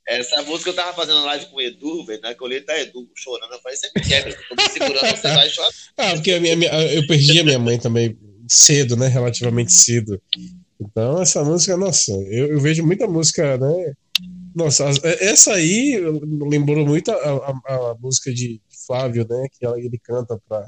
É. 0.07 0.19
Essa 0.19 0.41
música 0.43 0.69
eu 0.69 0.73
tava 0.73 0.93
fazendo 0.93 1.25
live 1.25 1.45
com 1.47 1.57
o 1.57 1.61
Edu, 1.61 2.05
velho, 2.05 2.21
na 2.21 2.33
colheita 2.33 2.67
tá 2.67 2.79
Edu 2.79 3.09
chorando. 3.15 3.51
Eu 3.51 3.59
falei, 3.59 3.77
você 3.77 3.89
me 3.93 4.01
quebra, 4.01 4.29
eu 4.29 4.47
tô 4.47 4.55
me 4.55 4.69
segurando, 4.69 5.15
você 5.15 5.27
vai 5.27 5.47
chorar. 5.51 5.69
Ah, 5.97 6.11
porque 6.13 6.39
minha, 6.39 6.55
minha, 6.55 6.71
eu 6.93 7.05
perdi 7.05 7.37
a 7.37 7.43
minha 7.43 7.59
mãe 7.59 7.77
também 7.77 8.17
cedo, 8.47 8.95
né? 8.95 9.07
Relativamente 9.07 9.73
cedo. 9.73 10.21
Então, 10.79 11.21
essa 11.21 11.43
música, 11.43 11.75
nossa, 11.75 12.13
eu, 12.29 12.47
eu 12.47 12.61
vejo 12.61 12.85
muita 12.85 13.07
música, 13.07 13.57
né? 13.57 13.93
Nossa, 14.55 14.85
essa 15.19 15.53
aí 15.53 15.97
lembrou 16.49 16.85
muito 16.85 17.11
a, 17.11 17.15
a, 17.15 17.91
a 17.91 17.95
música 17.99 18.33
de 18.33 18.61
Flávio, 18.87 19.27
né? 19.29 19.47
Que 19.51 19.65
ele 19.65 19.99
canta 20.01 20.39
pra, 20.47 20.67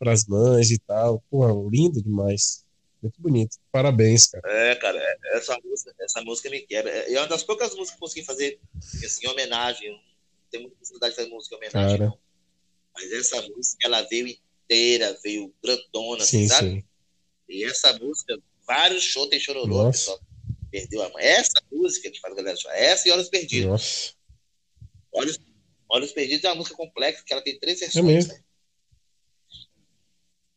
as 0.00 0.26
mães 0.26 0.70
e 0.70 0.78
tal. 0.78 1.22
Porra, 1.30 1.52
lindo 1.70 2.02
demais. 2.02 2.64
Muito 3.02 3.20
bonito. 3.20 3.56
Parabéns, 3.70 4.26
cara. 4.26 4.42
É, 4.50 4.74
cara, 4.76 4.98
é, 4.98 5.36
essa 5.36 5.56
música, 5.62 5.94
essa 6.00 6.20
música 6.22 6.50
me 6.50 6.60
quebra. 6.60 6.90
É, 6.90 7.12
é 7.12 7.18
uma 7.20 7.28
das 7.28 7.42
poucas 7.42 7.74
músicas 7.74 7.90
que 7.90 7.96
eu 7.96 8.00
consegui 8.00 8.26
fazer 8.26 8.60
assim, 9.04 9.26
em 9.26 9.28
homenagem. 9.28 9.90
Não 9.90 10.00
tem 10.50 10.60
muita 10.60 10.76
possibilidade 10.76 11.12
de 11.12 11.16
fazer 11.16 11.30
música 11.30 11.54
em 11.54 11.58
homenagem, 11.58 11.98
cara. 11.98 12.10
não. 12.10 12.18
Mas 12.94 13.12
essa 13.12 13.42
música, 13.42 13.86
ela 13.86 14.02
veio 14.02 14.26
inteira, 14.26 15.18
veio 15.22 15.54
grandona, 15.62 16.24
sim, 16.24 16.48
sabe? 16.48 16.70
Sim. 16.70 16.84
E 17.48 17.64
essa 17.64 17.92
música, 17.98 18.38
vários 18.66 19.04
shows 19.04 19.28
tem 19.28 19.38
chororô, 19.38 19.90
pessoal. 19.90 20.18
Perdeu 20.70 21.02
a 21.02 21.10
mãe. 21.10 21.24
Essa 21.24 21.62
música 21.70 22.10
que 22.10 22.20
faz 22.20 22.32
a 22.32 22.36
galera 22.36 22.56
chorar. 22.56 22.76
Essa 22.76 23.08
e 23.08 23.12
Olhos 23.12 23.28
Perdidos. 23.28 23.68
Nossa. 23.68 24.14
Olhos, 25.12 25.38
Olhos 25.88 26.12
Perdidos 26.12 26.44
é 26.44 26.48
uma 26.48 26.56
música 26.56 26.76
complexa, 26.76 27.22
que 27.24 27.32
ela 27.32 27.42
tem 27.42 27.58
três 27.58 27.80
é 27.80 27.84
versões. 27.84 28.04
É 28.04 28.08
mesmo? 28.08 28.32
Né? 28.32 28.40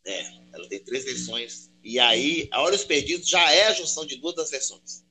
É, 0.10 0.26
ela 0.54 0.68
tem 0.68 0.80
três 0.80 1.06
versões. 1.06 1.70
E 1.84 2.00
aí, 2.00 2.48
a 2.50 2.64
Olhos 2.64 2.84
Perdidos 2.84 3.30
já 3.30 3.52
é 3.54 3.68
a 3.68 3.74
junção 3.74 4.08
de 4.08 4.16
duas 4.16 4.34
das 4.34 4.50
versões. 4.50 5.06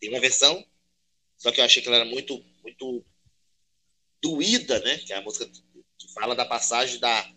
Tem 0.00 0.10
uma 0.10 0.18
versão, 0.18 0.66
só 1.38 1.52
que 1.52 1.60
eu 1.60 1.64
achei 1.64 1.80
que 1.80 1.86
ela 1.86 1.98
era 1.98 2.04
muito, 2.04 2.44
muito 2.64 3.04
doída, 4.20 4.80
né? 4.80 4.98
Que 4.98 5.12
é 5.12 5.16
a 5.16 5.22
música 5.22 5.46
que 5.46 6.12
fala 6.12 6.34
da 6.34 6.44
passagem 6.44 6.98
da, 6.98 7.32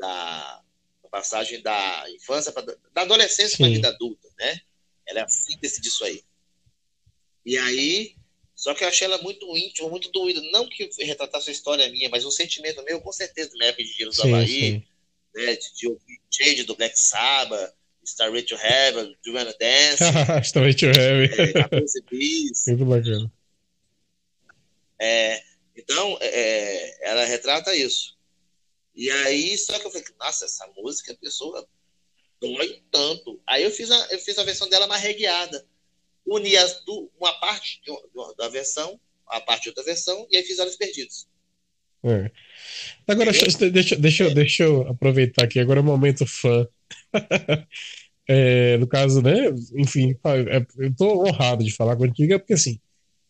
da, 0.00 0.64
da 1.02 1.08
passagem 1.10 1.60
da 1.60 2.10
infância, 2.10 2.52
pra, 2.52 2.62
da 2.62 3.02
adolescência 3.02 3.58
para 3.58 3.66
a 3.66 3.70
vida 3.70 3.88
adulta, 3.88 4.28
né? 4.38 4.58
Ela 5.06 5.20
é 5.20 5.22
a 5.24 5.28
síntese 5.28 5.78
disso 5.82 6.04
aí. 6.04 6.24
E 7.44 7.58
aí, 7.58 8.16
só 8.56 8.72
que 8.72 8.82
eu 8.82 8.88
achei 8.88 9.06
ela 9.06 9.18
muito 9.18 9.44
íntima, 9.58 9.90
muito 9.90 10.10
doída. 10.10 10.40
Não 10.52 10.66
que 10.66 10.88
retratasse 11.00 11.50
a 11.50 11.52
história 11.52 11.86
minha, 11.90 12.08
mas 12.08 12.24
um 12.24 12.30
sentimento 12.30 12.82
meu, 12.82 12.98
com 13.02 13.12
certeza, 13.12 13.50
na 13.56 13.66
época 13.66 13.84
de 13.84 13.92
Giros 13.92 14.16
do 14.16 14.22
Havaí, 14.22 14.46
sim 14.48 14.88
né, 15.34 15.56
de, 15.56 15.74
de 15.74 15.88
ouvir 15.88 16.20
Change 16.30 16.64
do 16.64 16.76
Black 16.76 16.98
Sabbath, 16.98 17.74
Starway 18.04 18.42
to 18.42 18.56
Heaven, 18.56 19.16
Do 19.22 19.30
You 19.30 19.34
Wanna 19.34 19.54
Dance, 19.58 20.02
Starway 20.42 20.74
to 20.74 20.86
Heaven, 20.86 21.30
é, 21.38 21.52
Muito 22.68 22.84
bacana. 22.84 23.32
É, 25.00 25.42
então, 25.76 26.18
é, 26.20 27.08
ela 27.08 27.24
retrata 27.24 27.74
isso. 27.74 28.16
E 28.94 29.10
aí, 29.10 29.56
só 29.56 29.78
que 29.78 29.86
eu 29.86 29.90
falei, 29.90 30.06
nossa, 30.18 30.46
essa 30.46 30.66
música, 30.76 31.12
a 31.12 31.16
pessoa 31.16 31.68
dói 32.40 32.82
tanto. 32.90 33.40
Aí 33.46 33.62
eu 33.62 33.70
fiz 33.70 33.90
a, 33.90 34.08
eu 34.10 34.18
fiz 34.18 34.36
a 34.38 34.44
versão 34.44 34.68
dela 34.68 34.86
mais 34.86 35.02
regueada. 35.02 35.66
Uni 36.26 36.56
as, 36.56 36.82
uma 37.18 37.32
parte 37.40 37.80
da 38.36 38.48
versão, 38.48 39.00
a 39.26 39.40
parte 39.40 39.64
de 39.64 39.68
outra 39.70 39.84
versão, 39.84 40.26
e 40.30 40.36
aí 40.36 40.42
fiz 40.42 40.58
Olhos 40.58 40.76
Perdidos. 40.76 41.28
É. 42.04 42.30
Agora, 43.06 43.32
deixa, 43.32 43.70
deixa, 43.70 43.96
deixa, 43.96 44.30
deixa 44.34 44.62
eu 44.64 44.86
aproveitar 44.88 45.44
aqui, 45.44 45.58
agora 45.58 45.80
é 45.80 45.82
o 45.82 45.84
momento 45.84 46.26
fã. 46.26 46.66
é, 48.28 48.76
no 48.78 48.86
caso, 48.86 49.20
né? 49.20 49.48
Enfim, 49.74 50.16
é, 50.24 50.66
eu 50.78 50.94
tô 50.94 51.26
honrado 51.26 51.64
de 51.64 51.74
falar 51.74 51.96
contigo, 51.96 52.34
é 52.34 52.38
porque 52.38 52.54
assim, 52.54 52.78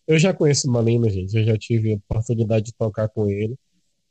eu 0.06 0.18
já 0.18 0.34
conheço 0.34 0.68
o 0.68 0.72
Malino, 0.72 1.08
gente, 1.08 1.36
eu 1.36 1.44
já 1.44 1.56
tive 1.56 1.92
a 1.92 1.96
oportunidade 1.96 2.66
de 2.66 2.74
tocar 2.74 3.08
com 3.08 3.28
ele. 3.28 3.56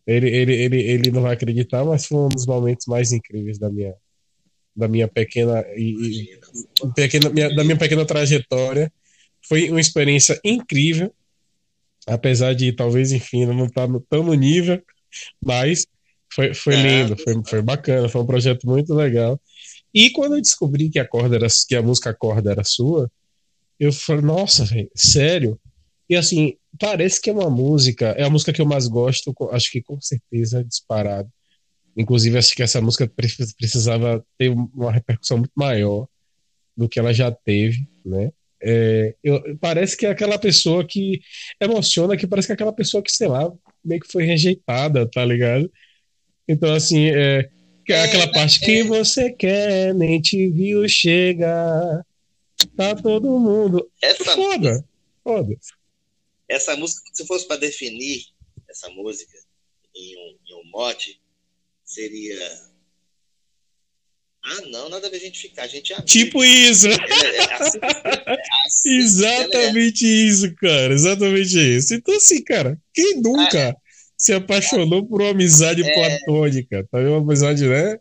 Ele, 0.06 0.30
ele, 0.30 0.54
ele, 0.56 0.82
ele 0.82 1.12
não 1.12 1.22
vai 1.22 1.34
acreditar, 1.34 1.84
mas 1.84 2.06
foi 2.06 2.18
um 2.18 2.30
dos 2.30 2.46
momentos 2.46 2.86
mais 2.88 3.12
incríveis 3.12 3.60
da 3.60 3.70
minha, 3.70 3.94
da 4.76 4.88
minha 4.88 5.08
pequena, 5.08 5.66
e, 5.76 6.30
e 6.84 6.94
pequena 6.96 7.30
minha, 7.30 7.54
da 7.54 7.64
minha 7.64 7.78
pequena 7.78 8.06
trajetória. 8.06 8.92
Foi 9.48 9.70
uma 9.70 9.82
experiência 9.82 10.40
incrível 10.44 11.14
apesar 12.08 12.54
de 12.54 12.72
talvez, 12.72 13.12
enfim, 13.12 13.46
não 13.46 13.66
estar 13.66 13.88
tá 13.88 14.00
tão 14.10 14.24
no 14.24 14.34
nível, 14.34 14.82
mas 15.44 15.86
foi, 16.34 16.54
foi 16.54 16.76
é, 16.76 16.82
lindo, 16.82 17.18
foi, 17.18 17.36
foi 17.46 17.62
bacana, 17.62 18.10
foi 18.10 18.22
um 18.22 18.26
projeto 18.26 18.66
muito 18.66 18.94
legal. 18.94 19.40
E 19.94 20.10
quando 20.12 20.36
eu 20.36 20.42
descobri 20.42 20.90
que 20.90 21.00
a 21.00 21.08
corda 21.08 21.36
era, 21.36 21.48
que 21.68 21.76
a 21.76 21.82
música 21.82 22.14
corda 22.14 22.52
era 22.52 22.64
sua, 22.64 23.12
eu 23.80 23.92
falei, 23.92 24.24
nossa, 24.24 24.66
véio, 24.66 24.90
sério? 24.96 25.60
E 26.10 26.16
assim, 26.16 26.56
parece 26.80 27.22
que 27.22 27.30
é 27.30 27.34
uma 27.34 27.50
música, 27.50 28.08
é 28.18 28.24
a 28.24 28.30
música 28.30 28.54
que 28.54 28.62
eu 28.62 28.66
mais 28.66 28.88
gosto, 28.88 29.36
acho 29.52 29.72
que 29.72 29.82
com 29.82 30.00
certeza 30.00 30.64
disparado. 30.64 31.30
Inclusive, 31.96 32.38
acho 32.38 32.56
que 32.56 32.64
essa 32.64 32.80
música 32.80 33.12
precisava 33.58 34.24
ter 34.38 34.50
uma 34.50 34.92
repercussão 34.92 35.40
muito 35.40 35.54
maior 35.56 36.08
do 36.76 36.88
que 36.88 37.00
ela 37.00 37.12
já 37.12 37.32
teve, 37.32 37.90
né? 38.06 38.32
É, 38.62 39.16
eu, 39.24 39.58
parece 39.60 39.96
que 39.96 40.06
é 40.06 40.10
aquela 40.10 40.40
pessoa 40.40 40.86
que 40.86 41.20
emociona, 41.62 42.18
que 42.18 42.28
parece 42.28 42.48
que 42.48 42.54
é 42.54 42.56
aquela 42.56 42.74
pessoa 42.74 43.04
que, 43.04 43.12
sei 43.12 43.28
lá, 43.28 43.52
meio 43.84 44.02
que 44.02 44.12
foi 44.12 44.24
rejeitada, 44.24 45.10
tá 45.10 45.24
ligado? 45.24 45.72
Então, 46.48 46.74
assim, 46.74 47.10
é, 47.10 47.50
é 47.90 48.02
aquela 48.04 48.32
parte 48.32 48.60
que 48.60 48.84
você 48.84 49.32
quer, 49.32 49.94
nem 49.94 50.20
te 50.20 50.50
viu 50.50 50.88
chegar. 50.88 52.06
Tá 52.76 52.96
todo 52.96 53.40
mundo. 53.40 53.90
Essa 54.02 54.26
foda, 54.26 54.70
música, 54.72 54.90
foda. 55.24 55.56
Essa 56.50 56.76
música, 56.76 57.02
se 57.14 57.26
fosse 57.26 57.48
para 57.48 57.58
definir 57.58 58.24
essa 58.70 58.90
música 58.90 59.38
em 59.96 60.18
um, 60.18 60.38
em 60.48 60.56
um 60.56 60.72
mote, 60.72 61.22
seria 61.86 62.40
ah, 64.50 64.62
não, 64.70 64.88
nada 64.88 65.08
a 65.08 65.10
ver 65.10 65.18
a 65.18 65.20
gente 65.20 65.42
ficar, 65.42 65.64
a 65.64 65.68
gente 65.68 65.92
é 65.92 66.02
Tipo 66.04 66.42
isso! 66.42 66.88
É, 66.88 66.94
é, 66.94 67.54
assim, 67.54 67.80
é 67.82 68.38
assim 68.66 68.98
exatamente 68.98 70.06
isso, 70.06 70.56
cara, 70.56 70.94
exatamente 70.94 71.58
isso. 71.60 71.94
Então, 71.94 72.16
assim, 72.16 72.42
cara, 72.42 72.80
quem 72.94 73.20
nunca 73.22 73.72
ah, 73.72 73.76
se 74.18 74.34
apaixonou 74.34 75.06
por 75.06 75.22
uma 75.22 75.32
amizade 75.32 75.84
platônica? 75.84 76.88
Tá 76.90 76.98
vendo 76.98 77.10
uma 77.10 77.18
amizade, 77.18 77.68
né? 77.68 78.00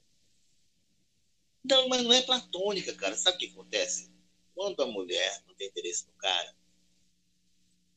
Não, 1.64 1.88
mas 1.88 2.04
não 2.04 2.12
é 2.12 2.22
platônica, 2.22 2.94
cara. 2.94 3.16
Sabe 3.16 3.36
o 3.36 3.40
que 3.40 3.46
acontece? 3.46 4.08
Quando 4.54 4.80
a 4.80 4.86
mulher 4.86 5.40
não 5.48 5.54
tem 5.56 5.66
interesse 5.66 6.04
no 6.06 6.12
cara, 6.16 6.54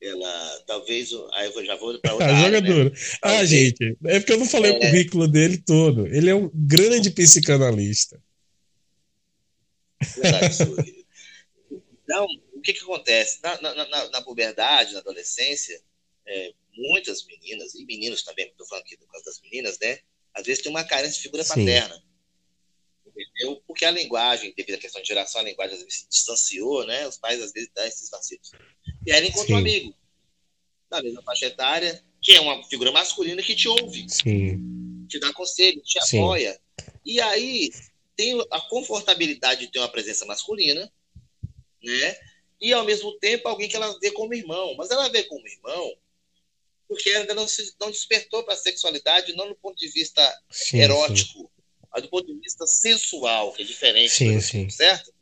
ela 0.01 0.63
talvez 0.65 1.11
aí 1.33 1.51
eu 1.53 1.65
já 1.65 1.75
vou 1.75 1.99
para 1.99 2.13
outra 2.13 2.35
jogadora. 2.35 2.89
Né? 2.89 2.95
Ah, 3.21 3.45
gente, 3.45 3.95
é 4.05 4.19
porque 4.19 4.33
eu 4.33 4.39
não 4.39 4.47
falei 4.47 4.71
é... 4.71 4.75
o 4.75 4.79
currículo 4.79 5.27
dele 5.27 5.59
todo. 5.59 6.07
Ele 6.07 6.31
é 6.31 6.35
um 6.35 6.49
grande 6.51 7.11
psicanalista. 7.11 8.19
Então, 12.03 12.25
o 12.53 12.61
que, 12.61 12.73
que 12.73 12.81
acontece? 12.81 13.39
Na, 13.43 13.61
na, 13.61 13.85
na, 13.85 14.09
na 14.09 14.21
puberdade, 14.21 14.93
na 14.93 14.99
adolescência, 14.99 15.79
é, 16.25 16.53
muitas 16.73 17.23
meninas, 17.25 17.75
e 17.75 17.85
meninos 17.85 18.23
também, 18.23 18.47
estou 18.47 18.67
falando 18.67 18.83
aqui 18.83 18.97
do 18.97 19.05
caso 19.07 19.25
das 19.25 19.39
meninas, 19.41 19.77
né? 19.79 19.99
Às 20.33 20.45
vezes 20.45 20.63
tem 20.63 20.71
uma 20.71 20.83
carência 20.83 21.17
de 21.17 21.21
figura 21.21 21.43
Sim. 21.43 21.49
paterna. 21.49 22.03
Entendeu? 23.05 23.61
Porque 23.67 23.85
a 23.85 23.91
linguagem, 23.91 24.53
devido 24.55 24.75
à 24.75 24.77
questão 24.79 25.01
de 25.01 25.07
geração, 25.07 25.41
a 25.41 25.43
linguagem 25.43 25.75
às 25.75 25.83
vezes 25.83 25.99
se 25.99 26.09
distanciou, 26.09 26.85
né? 26.85 27.07
Os 27.07 27.17
pais 27.17 27.41
às 27.41 27.51
vezes 27.51 27.69
dão 27.75 27.85
esses 27.85 28.09
vacilos. 28.09 28.55
E 29.05 29.11
aí 29.11 29.19
ele 29.19 29.27
encontra 29.27 29.47
Sim. 29.47 29.53
um 29.53 29.57
amigo 29.57 29.95
da 30.89 31.03
mesma 31.03 31.21
faixa 31.21 31.45
etária, 31.45 32.03
que 32.21 32.31
é 32.31 32.41
uma 32.41 32.63
figura 32.67 32.91
masculina 32.91 33.43
que 33.43 33.55
te 33.55 33.67
ouve, 33.67 34.07
Sim. 34.09 35.05
te 35.07 35.19
dá 35.19 35.31
conselho, 35.33 35.81
te 35.83 35.99
apoia. 35.99 36.59
E 37.05 37.21
aí 37.21 37.71
tem 38.19 38.45
a 38.51 38.59
confortabilidade 38.59 39.61
de 39.65 39.71
ter 39.71 39.79
uma 39.79 39.87
presença 39.87 40.25
masculina, 40.25 40.91
né? 41.81 42.19
E 42.59 42.73
ao 42.73 42.83
mesmo 42.83 43.17
tempo 43.17 43.47
alguém 43.47 43.69
que 43.69 43.77
ela 43.77 43.97
vê 44.01 44.11
como 44.11 44.33
irmão, 44.33 44.75
mas 44.75 44.91
ela 44.91 45.07
vê 45.07 45.23
como 45.23 45.47
irmão 45.47 45.97
porque 46.85 47.09
ainda 47.11 47.33
não 47.33 47.47
se 47.47 47.73
não 47.79 47.89
despertou 47.89 48.43
para 48.43 48.55
a 48.55 48.57
sexualidade, 48.57 49.33
não 49.37 49.47
do 49.47 49.55
ponto 49.55 49.77
de 49.77 49.87
vista 49.87 50.21
sim, 50.51 50.79
erótico, 50.79 51.39
sim. 51.39 51.49
mas 51.93 52.03
do 52.03 52.09
ponto 52.09 52.25
de 52.25 52.37
vista 52.41 52.67
sensual, 52.67 53.53
que 53.53 53.61
é 53.61 53.65
diferente, 53.65 54.11
sim, 54.11 54.41
sim. 54.41 54.69
certo? 54.69 55.13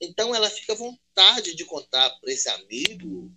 Então 0.00 0.34
ela 0.34 0.48
fica 0.48 0.72
à 0.72 0.76
vontade 0.76 1.54
de 1.54 1.66
contar 1.66 2.08
para 2.18 2.32
esse 2.32 2.48
amigo 2.48 3.30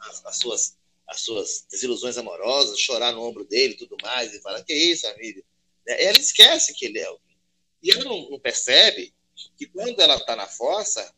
as, 0.00 0.26
as, 0.26 0.36
suas 0.36 0.76
as 1.06 1.22
suas 1.22 1.64
desilusões 1.70 2.18
amorosas, 2.18 2.78
chorar 2.78 3.14
no 3.14 3.22
ombro 3.22 3.46
dele, 3.46 3.74
tudo 3.74 3.96
mais, 4.02 4.34
e 4.34 4.42
falar 4.42 4.62
que 4.62 4.74
é 4.74 4.76
isso, 4.76 5.06
amigo? 5.06 5.42
Ela 5.86 6.18
esquece 6.18 6.74
que 6.74 6.86
ele 6.86 6.98
é 6.98 7.04
alguém. 7.04 7.36
E 7.82 7.90
ela 7.90 8.04
não, 8.04 8.30
não 8.30 8.40
percebe 8.40 9.14
que 9.56 9.66
quando 9.66 10.00
ela 10.00 10.16
está 10.16 10.36
na 10.36 10.46
fossa, 10.46 11.12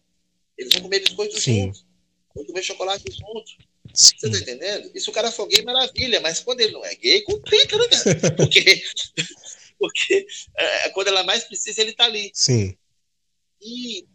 eles 0.56 0.72
vão 0.72 0.82
comer 0.82 1.00
biscoito 1.00 1.38
Sim. 1.40 1.64
juntos, 1.64 1.86
vão 2.34 2.44
comer 2.46 2.62
chocolate 2.62 3.04
juntos. 3.10 3.56
Sim. 3.94 4.16
Você 4.18 4.30
tá 4.30 4.38
entendendo? 4.38 4.90
E 4.94 5.00
se 5.00 5.10
o 5.10 5.12
cara 5.12 5.30
for 5.30 5.46
gay, 5.46 5.62
maravilha, 5.62 6.20
mas 6.20 6.40
quando 6.40 6.60
ele 6.60 6.72
não 6.72 6.84
é 6.84 6.94
gay, 6.94 7.22
complica, 7.22 7.76
né, 7.76 7.88
cara? 7.88 8.30
Porque, 8.36 8.82
porque 9.78 10.26
é, 10.56 10.88
quando 10.90 11.08
ela 11.08 11.24
mais 11.24 11.44
precisa, 11.44 11.80
ele 11.80 11.92
tá 11.92 12.04
ali. 12.04 12.30
Sim. 12.32 12.76
E, 13.60 14.06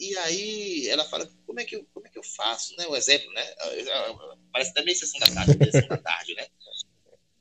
e 0.00 0.16
aí 0.18 0.88
ela 0.88 1.04
fala, 1.04 1.30
como 1.46 1.60
é 1.60 1.64
que 1.64 1.76
eu, 1.76 1.86
como 1.92 2.06
é 2.06 2.10
que 2.10 2.18
eu 2.18 2.22
faço, 2.22 2.74
né? 2.76 2.86
O 2.86 2.96
exemplo, 2.96 3.30
né? 3.32 3.54
Parece 4.52 4.72
também 4.74 4.94
sessão 4.94 5.20
da 5.20 5.26
tarde, 5.26 5.52
sessão 5.70 5.88
da 5.88 5.98
tarde, 5.98 6.34
né? 6.34 6.46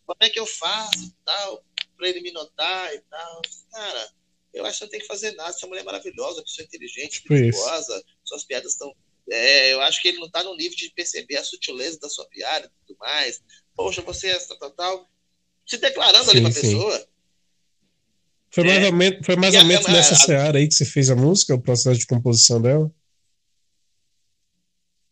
Como 0.06 0.18
é 0.20 0.30
que 0.30 0.40
eu 0.40 0.46
faço 0.46 1.16
tal? 1.26 1.66
Para 1.96 2.10
ele 2.10 2.22
me 2.22 2.32
notar 2.32 2.94
e 2.94 3.00
tal. 3.00 3.42
Cara, 3.72 4.10
eu 4.54 4.66
acho 4.66 4.80
que 4.80 4.86
não 4.86 4.92
tem 4.92 5.00
que 5.00 5.08
fazer 5.08 5.32
nada. 5.34 5.52
Você 5.52 5.64
é 5.64 5.68
uma 5.68 5.72
mulher 5.72 5.84
maravilhosa, 5.84 6.42
pessoa 6.42 6.66
inteligente, 6.66 7.24
perigosa, 7.24 8.04
suas 8.24 8.44
piadas 8.44 8.72
estão. 8.72 8.94
É, 9.30 9.74
eu 9.74 9.82
acho 9.82 10.02
que 10.02 10.08
ele 10.08 10.20
não 10.20 10.28
está 10.28 10.44
no 10.44 10.56
nível 10.56 10.78
de 10.78 10.92
perceber 10.92 11.38
a 11.38 11.44
sutileza 11.44 12.00
da 12.00 12.10
sua 12.10 12.26
piada 12.28 12.68
e 12.68 12.88
tudo 12.88 12.98
mais. 13.00 13.42
Poxa, 13.76 14.02
você 14.02 14.30
é 14.30 14.40
tal, 14.40 14.58
tal, 14.58 14.72
tal. 14.72 15.10
Se 15.66 15.78
declarando 15.78 16.26
sim, 16.26 16.32
ali 16.32 16.42
para 16.42 16.52
a 16.52 16.54
pessoa. 16.54 17.08
Foi 18.52 18.64
mais 18.64 18.84
é. 18.84 18.86
ou 18.86 18.94
menos, 18.94 19.26
foi 19.26 19.36
mais 19.36 19.56
ou 19.56 19.66
menos 19.66 19.88
nessa 19.88 20.14
a, 20.14 20.18
seara 20.18 20.58
aí 20.60 20.68
que 20.68 20.76
você 20.76 20.86
fez 20.86 21.10
a 21.10 21.16
música, 21.16 21.56
o 21.56 21.62
processo 21.62 22.00
de 22.00 22.08
composição 22.08 22.62
dela? 22.62 22.90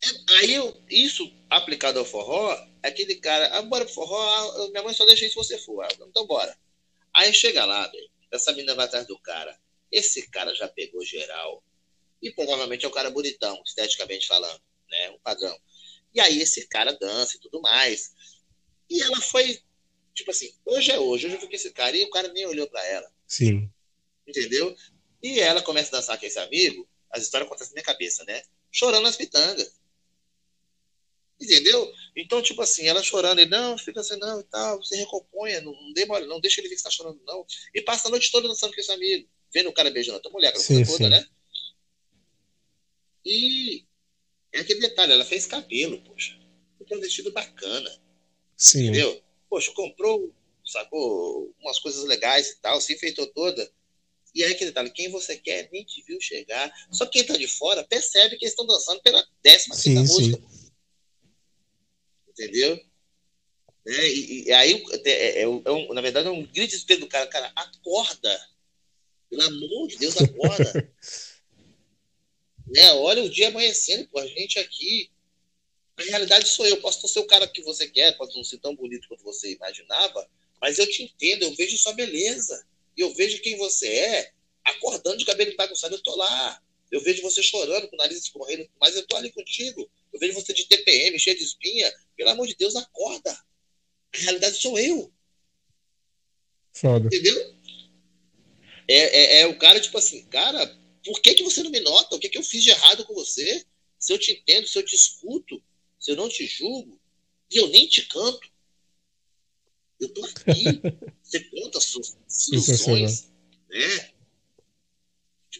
É, 0.02 0.34
aí, 0.36 0.74
isso 0.88 1.30
aplicado 1.50 1.98
ao 1.98 2.04
forró, 2.04 2.54
é 2.82 2.88
aquele 2.88 3.16
cara, 3.16 3.58
ah, 3.58 3.62
bora 3.62 3.84
pro 3.84 3.94
forró, 3.94 4.18
ah, 4.18 4.68
minha 4.70 4.82
mãe 4.82 4.94
só 4.94 5.04
deixa 5.04 5.26
isso 5.26 5.42
se 5.42 5.48
você 5.48 5.58
for. 5.58 5.84
Ah, 5.84 5.88
então 6.08 6.26
bora. 6.26 6.56
Aí 7.14 7.32
chega 7.32 7.64
lá, 7.64 7.86
velho, 7.86 8.10
essa 8.30 8.52
menina 8.52 8.74
vai 8.74 8.86
atrás 8.86 9.06
do 9.06 9.18
cara. 9.18 9.58
Esse 9.90 10.28
cara 10.28 10.54
já 10.54 10.68
pegou 10.68 11.04
geral. 11.04 11.62
E 12.20 12.30
provavelmente 12.32 12.84
é 12.84 12.88
um 12.88 12.92
cara 12.92 13.10
bonitão, 13.10 13.62
esteticamente 13.64 14.26
falando, 14.26 14.60
né? 14.90 15.10
Um 15.10 15.18
padrão. 15.18 15.56
E 16.12 16.20
aí 16.20 16.40
esse 16.40 16.66
cara 16.66 16.92
dança 16.92 17.36
e 17.36 17.40
tudo 17.40 17.60
mais. 17.60 18.12
E 18.90 19.02
ela 19.02 19.20
foi, 19.20 19.62
tipo 20.14 20.30
assim, 20.30 20.52
hoje 20.64 20.90
é 20.90 20.98
hoje, 20.98 21.26
hoje 21.26 21.36
eu 21.36 21.40
fiquei 21.40 21.56
esse 21.56 21.72
cara, 21.72 21.96
e 21.96 22.04
o 22.04 22.10
cara 22.10 22.28
nem 22.28 22.46
olhou 22.46 22.66
para 22.68 22.84
ela. 22.86 23.10
Sim. 23.26 23.70
Entendeu? 24.26 24.74
E 25.22 25.40
ela 25.40 25.62
começa 25.62 25.88
a 25.88 26.00
dançar 26.00 26.18
com 26.18 26.26
esse 26.26 26.38
amigo, 26.38 26.88
as 27.10 27.22
histórias 27.22 27.46
acontecem 27.46 27.72
na 27.72 27.76
minha 27.76 27.84
cabeça, 27.84 28.24
né? 28.24 28.42
Chorando 28.70 29.06
as 29.06 29.16
pitangas. 29.16 29.80
Entendeu? 31.40 31.92
Então, 32.16 32.40
tipo 32.40 32.62
assim, 32.62 32.86
ela 32.86 33.02
chorando, 33.02 33.40
ele, 33.40 33.50
não, 33.50 33.76
fica 33.76 34.00
assim, 34.00 34.16
não, 34.16 34.40
e 34.40 34.44
tal, 34.44 34.78
você 34.78 34.96
recomponha, 34.96 35.60
não, 35.60 35.72
não 35.72 35.92
demora, 35.92 36.24
não 36.26 36.40
deixa 36.40 36.60
ele 36.60 36.68
ver 36.68 36.76
que 36.76 36.80
você 36.80 36.84
tá 36.84 36.90
chorando, 36.90 37.20
não. 37.26 37.44
E 37.74 37.82
passa 37.82 38.08
a 38.08 38.10
noite 38.10 38.30
toda 38.30 38.48
dançando 38.48 38.72
com 38.72 38.80
esse 38.80 38.92
amigo, 38.92 39.28
vendo 39.52 39.68
o 39.68 39.72
cara 39.72 39.90
beijando 39.90 40.18
a 40.18 40.20
tua 40.20 40.30
mulher, 40.30 40.52
coisa 40.52 40.86
toda, 40.86 41.08
né? 41.08 41.26
E 43.24 43.84
é 44.52 44.60
aquele 44.60 44.80
detalhe, 44.80 45.12
ela 45.12 45.24
fez 45.24 45.46
cabelo, 45.46 46.00
poxa. 46.02 46.38
Comprou 46.78 46.98
um 46.98 47.02
vestido 47.02 47.32
bacana. 47.32 47.90
Sim. 48.56 48.84
Entendeu? 48.84 49.22
Poxa, 49.50 49.72
comprou, 49.72 50.32
sacou, 50.64 51.52
umas 51.60 51.78
coisas 51.78 52.04
legais 52.04 52.50
e 52.50 52.60
tal, 52.60 52.80
se 52.80 52.94
enfeitou 52.94 53.26
toda. 53.28 53.68
E 54.34 54.42
aí 54.42 54.52
aquele 54.52 54.70
detalhe, 54.70 54.90
quem 54.90 55.08
você 55.10 55.36
quer 55.36 55.68
nem 55.72 55.84
te 55.84 56.02
viu 56.02 56.20
chegar. 56.20 56.72
Só 56.90 57.06
quem 57.06 57.24
tá 57.24 57.36
de 57.36 57.46
fora 57.46 57.84
percebe 57.84 58.36
que 58.36 58.44
eles 58.44 58.52
estão 58.52 58.66
dançando 58.66 59.00
pela 59.00 59.24
décima 59.42 59.76
quinta 59.76 60.00
música. 60.00 60.42
Entendeu? 62.34 62.80
É, 63.86 64.08
e, 64.08 64.44
e, 64.44 64.52
aí, 64.52 64.84
é, 65.04 65.10
é, 65.10 65.42
é, 65.42 65.48
um, 65.48 65.94
na 65.94 66.00
verdade, 66.00 66.26
é 66.26 66.30
um 66.30 66.42
grito 66.42 66.52
de 66.52 66.66
desespero 66.66 67.00
do 67.00 67.06
cara. 67.06 67.26
Cara, 67.28 67.52
acorda. 67.54 68.48
Pelo 69.30 69.42
amor 69.42 69.88
de 69.88 69.96
Deus, 69.96 70.16
acorda. 70.16 70.92
né? 72.66 72.92
Olha 72.94 73.22
o 73.22 73.28
dia 73.28 73.48
amanhecendo, 73.48 74.08
pô, 74.08 74.18
a 74.18 74.26
gente 74.26 74.58
aqui. 74.58 75.10
A 75.96 76.02
realidade 76.02 76.48
sou 76.48 76.66
eu. 76.66 76.80
Posso 76.80 77.06
ser 77.06 77.20
o 77.20 77.26
cara 77.26 77.46
que 77.46 77.62
você 77.62 77.86
quer, 77.86 78.16
posso 78.16 78.36
não 78.36 78.44
ser 78.44 78.58
tão 78.58 78.74
bonito 78.74 79.06
quanto 79.06 79.22
você 79.22 79.52
imaginava, 79.52 80.28
mas 80.60 80.78
eu 80.78 80.88
te 80.88 81.04
entendo, 81.04 81.44
eu 81.44 81.54
vejo 81.54 81.78
sua 81.78 81.92
beleza. 81.92 82.66
E 82.96 83.00
eu 83.00 83.14
vejo 83.14 83.40
quem 83.42 83.56
você 83.56 83.86
é, 83.86 84.32
acordando 84.64 85.18
de 85.18 85.24
cabelo 85.24 85.54
bagunçado, 85.56 85.94
eu 85.94 86.02
tô 86.02 86.16
lá. 86.16 86.62
Eu 86.94 87.00
vejo 87.00 87.22
você 87.22 87.42
chorando, 87.42 87.88
com 87.88 87.96
o 87.96 87.98
nariz 87.98 88.20
escorrendo, 88.20 88.70
mas 88.80 88.94
eu 88.94 89.04
tô 89.04 89.16
ali 89.16 89.32
contigo. 89.32 89.90
Eu 90.12 90.20
vejo 90.20 90.34
você 90.34 90.52
de 90.52 90.64
TPM, 90.66 91.18
cheio 91.18 91.36
de 91.36 91.42
espinha. 91.42 91.92
Pelo 92.16 92.30
amor 92.30 92.46
de 92.46 92.54
Deus, 92.54 92.76
acorda. 92.76 93.32
A 93.32 94.18
realidade 94.18 94.56
sou 94.58 94.78
eu. 94.78 95.12
Foda. 96.72 97.08
Entendeu? 97.08 97.56
É, 98.86 98.94
é, 98.94 99.40
é, 99.40 99.46
o 99.48 99.58
cara, 99.58 99.80
tipo 99.80 99.98
assim, 99.98 100.24
cara, 100.26 100.64
por 101.04 101.20
que, 101.20 101.34
que 101.34 101.42
você 101.42 101.64
não 101.64 101.70
me 101.72 101.80
nota? 101.80 102.14
O 102.14 102.20
que, 102.20 102.28
que 102.28 102.38
eu 102.38 102.44
fiz 102.44 102.62
de 102.62 102.70
errado 102.70 103.04
com 103.04 103.14
você? 103.14 103.66
Se 103.98 104.12
eu 104.12 104.18
te 104.18 104.30
entendo, 104.30 104.68
se 104.68 104.78
eu 104.78 104.84
te 104.84 104.94
escuto, 104.94 105.60
se 105.98 106.12
eu 106.12 106.16
não 106.16 106.28
te 106.28 106.46
julgo, 106.46 107.00
e 107.50 107.56
eu 107.56 107.66
nem 107.70 107.88
te 107.88 108.06
canto. 108.06 108.48
Eu 109.98 110.10
tô 110.10 110.24
aqui. 110.26 110.80
você 111.20 111.40
conta 111.40 111.78
as 111.78 111.84
suas 111.86 112.16
ilusões, 112.52 113.32
né? 113.68 114.13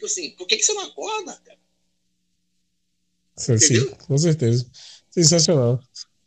Tipo 0.04 0.06
assim, 0.06 0.30
por 0.32 0.46
que, 0.46 0.56
que 0.56 0.62
você 0.62 0.74
não 0.74 0.82
acorda, 0.82 1.34
cara? 1.44 1.58
Sim, 3.36 3.58
sim, 3.58 3.90
com 4.06 4.18
certeza. 4.18 4.70
Sensacional. 5.10 5.82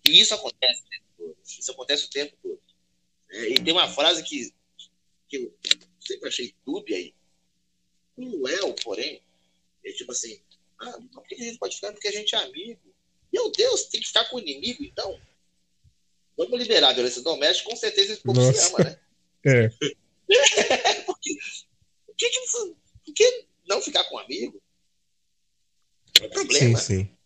E 0.07 0.19
isso 0.19 0.33
acontece 0.33 0.81
o 0.81 0.89
tempo 0.89 1.05
todo. 1.17 1.37
Isso 1.45 1.71
acontece 1.71 2.05
o 2.05 2.09
tempo 2.09 2.37
todo. 2.41 2.59
É, 3.29 3.49
e 3.49 3.63
tem 3.63 3.73
uma 3.73 3.87
frase 3.87 4.23
que, 4.23 4.51
que 5.27 5.37
eu 5.37 5.53
sempre 5.99 6.27
achei 6.27 6.55
dúbia 6.65 6.97
aí. 6.97 7.13
Cruel, 8.15 8.73
porém, 8.83 9.21
é 9.85 9.91
tipo 9.91 10.11
assim, 10.11 10.41
ah, 10.79 10.97
por 11.13 11.23
que 11.27 11.35
a 11.35 11.37
gente 11.37 11.59
pode 11.59 11.75
ficar? 11.75 11.91
Porque 11.91 12.07
a 12.07 12.11
gente 12.11 12.33
é 12.33 12.39
amigo. 12.39 12.81
Meu 13.31 13.51
Deus, 13.51 13.83
tem 13.83 14.01
que 14.01 14.07
ficar 14.07 14.25
com 14.25 14.37
o 14.37 14.39
inimigo, 14.39 14.83
então? 14.83 15.21
Vamos 16.35 16.59
liberar 16.59 16.89
a 16.89 16.93
violência 16.93 17.21
doméstica, 17.21 17.69
com 17.69 17.75
certeza 17.75 18.13
esse 18.13 18.23
povo 18.23 18.41
se 18.41 18.69
ama, 18.69 18.79
né? 18.79 18.99
É. 19.45 19.69
porque, 21.05 21.05
por, 21.05 21.19
que, 21.19 22.35
por 23.05 23.13
que 23.13 23.47
não 23.67 23.82
ficar 23.82 24.03
com 24.06 24.15
um 24.15 24.19
amigo? 24.19 24.62
É 26.21 26.27
problema. 26.30 26.80
Sim, 26.80 27.03
sim. 27.03 27.17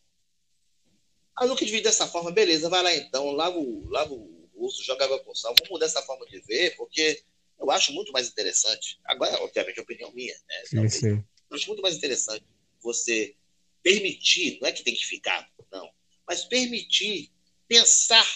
Ah, 1.36 1.47
nunca 1.47 1.65
vi 1.65 1.82
dessa 1.82 2.08
forma, 2.08 2.32
beleza, 2.32 2.69
vai 2.69 2.84
lá 2.84 2.93
então, 2.93 3.32
lava 3.32 3.58
o, 3.58 3.89
lava 3.89 4.13
o 4.13 4.49
urso, 4.54 4.84
joga 4.84 5.06
água 5.06 5.19
com 5.23 5.34
sal, 5.34 5.56
vamos 5.58 5.69
mudar 5.71 5.86
essa 5.86 6.01
forma 6.04 6.25
de 6.27 6.39
ver, 6.41 6.75
porque 6.75 7.23
eu 7.60 7.71
acho 7.71 7.93
muito 7.93 8.12
mais 8.12 8.27
interessante. 8.27 8.99
Agora, 9.06 9.41
obviamente, 9.43 9.80
é 9.80 9.82
opinião 9.82 10.12
minha, 10.12 10.36
né? 10.47 10.63
Sim, 10.65 10.89
sim. 10.89 11.23
Eu 11.49 11.56
acho 11.58 11.67
muito 11.67 11.82
mais 11.82 11.95
interessante 11.95 12.45
você 12.82 13.36
permitir, 13.82 14.60
não 14.62 14.67
é 14.67 14.71
que 14.71 14.84
tem 14.84 14.93
que 14.93 15.06
ficar, 15.06 15.51
não, 15.71 15.89
mas 16.27 16.45
permitir 16.45 17.32
pensar 17.67 18.27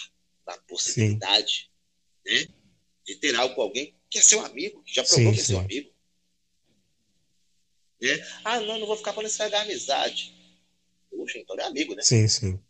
na 0.46 0.56
possibilidade 0.58 1.70
né, 2.24 2.48
de 3.04 3.16
ter 3.16 3.34
algo 3.36 3.54
com 3.54 3.62
alguém 3.62 3.94
que 4.10 4.18
é 4.18 4.22
seu 4.22 4.44
amigo, 4.44 4.82
que 4.82 4.94
já 4.94 5.04
provou 5.04 5.30
sim, 5.30 5.34
que 5.34 5.40
é 5.40 5.44
seu 5.44 5.58
amigo. 5.58 5.95
Né? 8.00 8.26
Ah, 8.44 8.60
não, 8.60 8.78
não 8.78 8.86
vou 8.86 8.96
ficar 8.96 9.12
para 9.12 9.22
não 9.22 9.28
estragar 9.28 9.60
a 9.60 9.64
amizade. 9.64 10.34
Poxa, 11.10 11.38
então 11.38 11.56
é 11.58 11.64
amigo, 11.64 11.94
né? 11.94 12.02
Sim, 12.02 12.28
sim. 12.28 12.60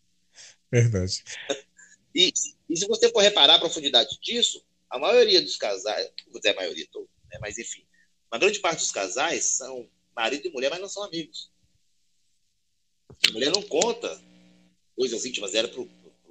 Verdade. 0.71 1.23
e, 2.15 2.33
e, 2.69 2.77
se 2.77 2.87
você 2.87 3.11
for 3.11 3.21
reparar 3.21 3.57
a 3.57 3.61
profundidade 3.61 4.19
disso, 4.21 4.65
a 4.89 4.99
maioria 4.99 5.43
dos 5.43 5.57
casais, 5.57 6.11
vou 6.31 6.41
dizer 6.41 6.51
a 6.51 6.57
maioria 6.57 6.87
todo, 6.93 7.09
né? 7.31 7.39
mas 7.41 7.59
enfim, 7.59 7.85
uma 8.31 8.39
grande 8.39 8.61
parte 8.61 8.79
dos 8.81 8.93
casais 8.93 9.45
são 9.45 9.89
marido 10.15 10.47
e 10.47 10.53
mulher, 10.53 10.71
mas 10.71 10.81
não 10.81 10.89
são 10.89 11.03
amigos. 11.05 11.51
A 13.29 13.33
mulher 13.33 13.53
não 13.53 13.63
conta 13.63 14.21
coisas 14.97 15.25
íntimas 15.25 15.53
dela 15.53 15.69
para 15.69 15.81
o 15.81 15.89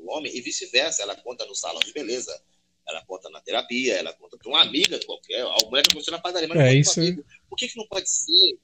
homem 0.08 0.36
e 0.36 0.42
vice-versa. 0.42 1.04
Ela 1.04 1.16
conta 1.16 1.46
no 1.46 1.56
salão 1.56 1.80
de 1.80 1.94
beleza, 1.94 2.42
ela 2.88 3.04
conta 3.06 3.30
na 3.30 3.42
terapia, 3.42 3.96
ela 3.96 4.14
conta 4.14 4.38
para 4.38 4.50
uma 4.50 4.62
amiga 4.62 5.00
qualquer. 5.06 5.42
A 5.42 5.56
mulher 5.66 5.84
que 5.84 5.92
aconteceu 5.92 6.12
na 6.12 6.20
padaria, 6.20 6.48
mas 6.48 6.58
não 6.58 6.66
é, 6.66 6.70
conta 6.70 6.80
isso... 6.80 7.00
amigo. 7.00 7.26
Por 7.50 7.56
que, 7.56 7.68
que 7.68 7.78
não 7.78 7.88
pode 7.88 8.10
ser? 8.10 8.60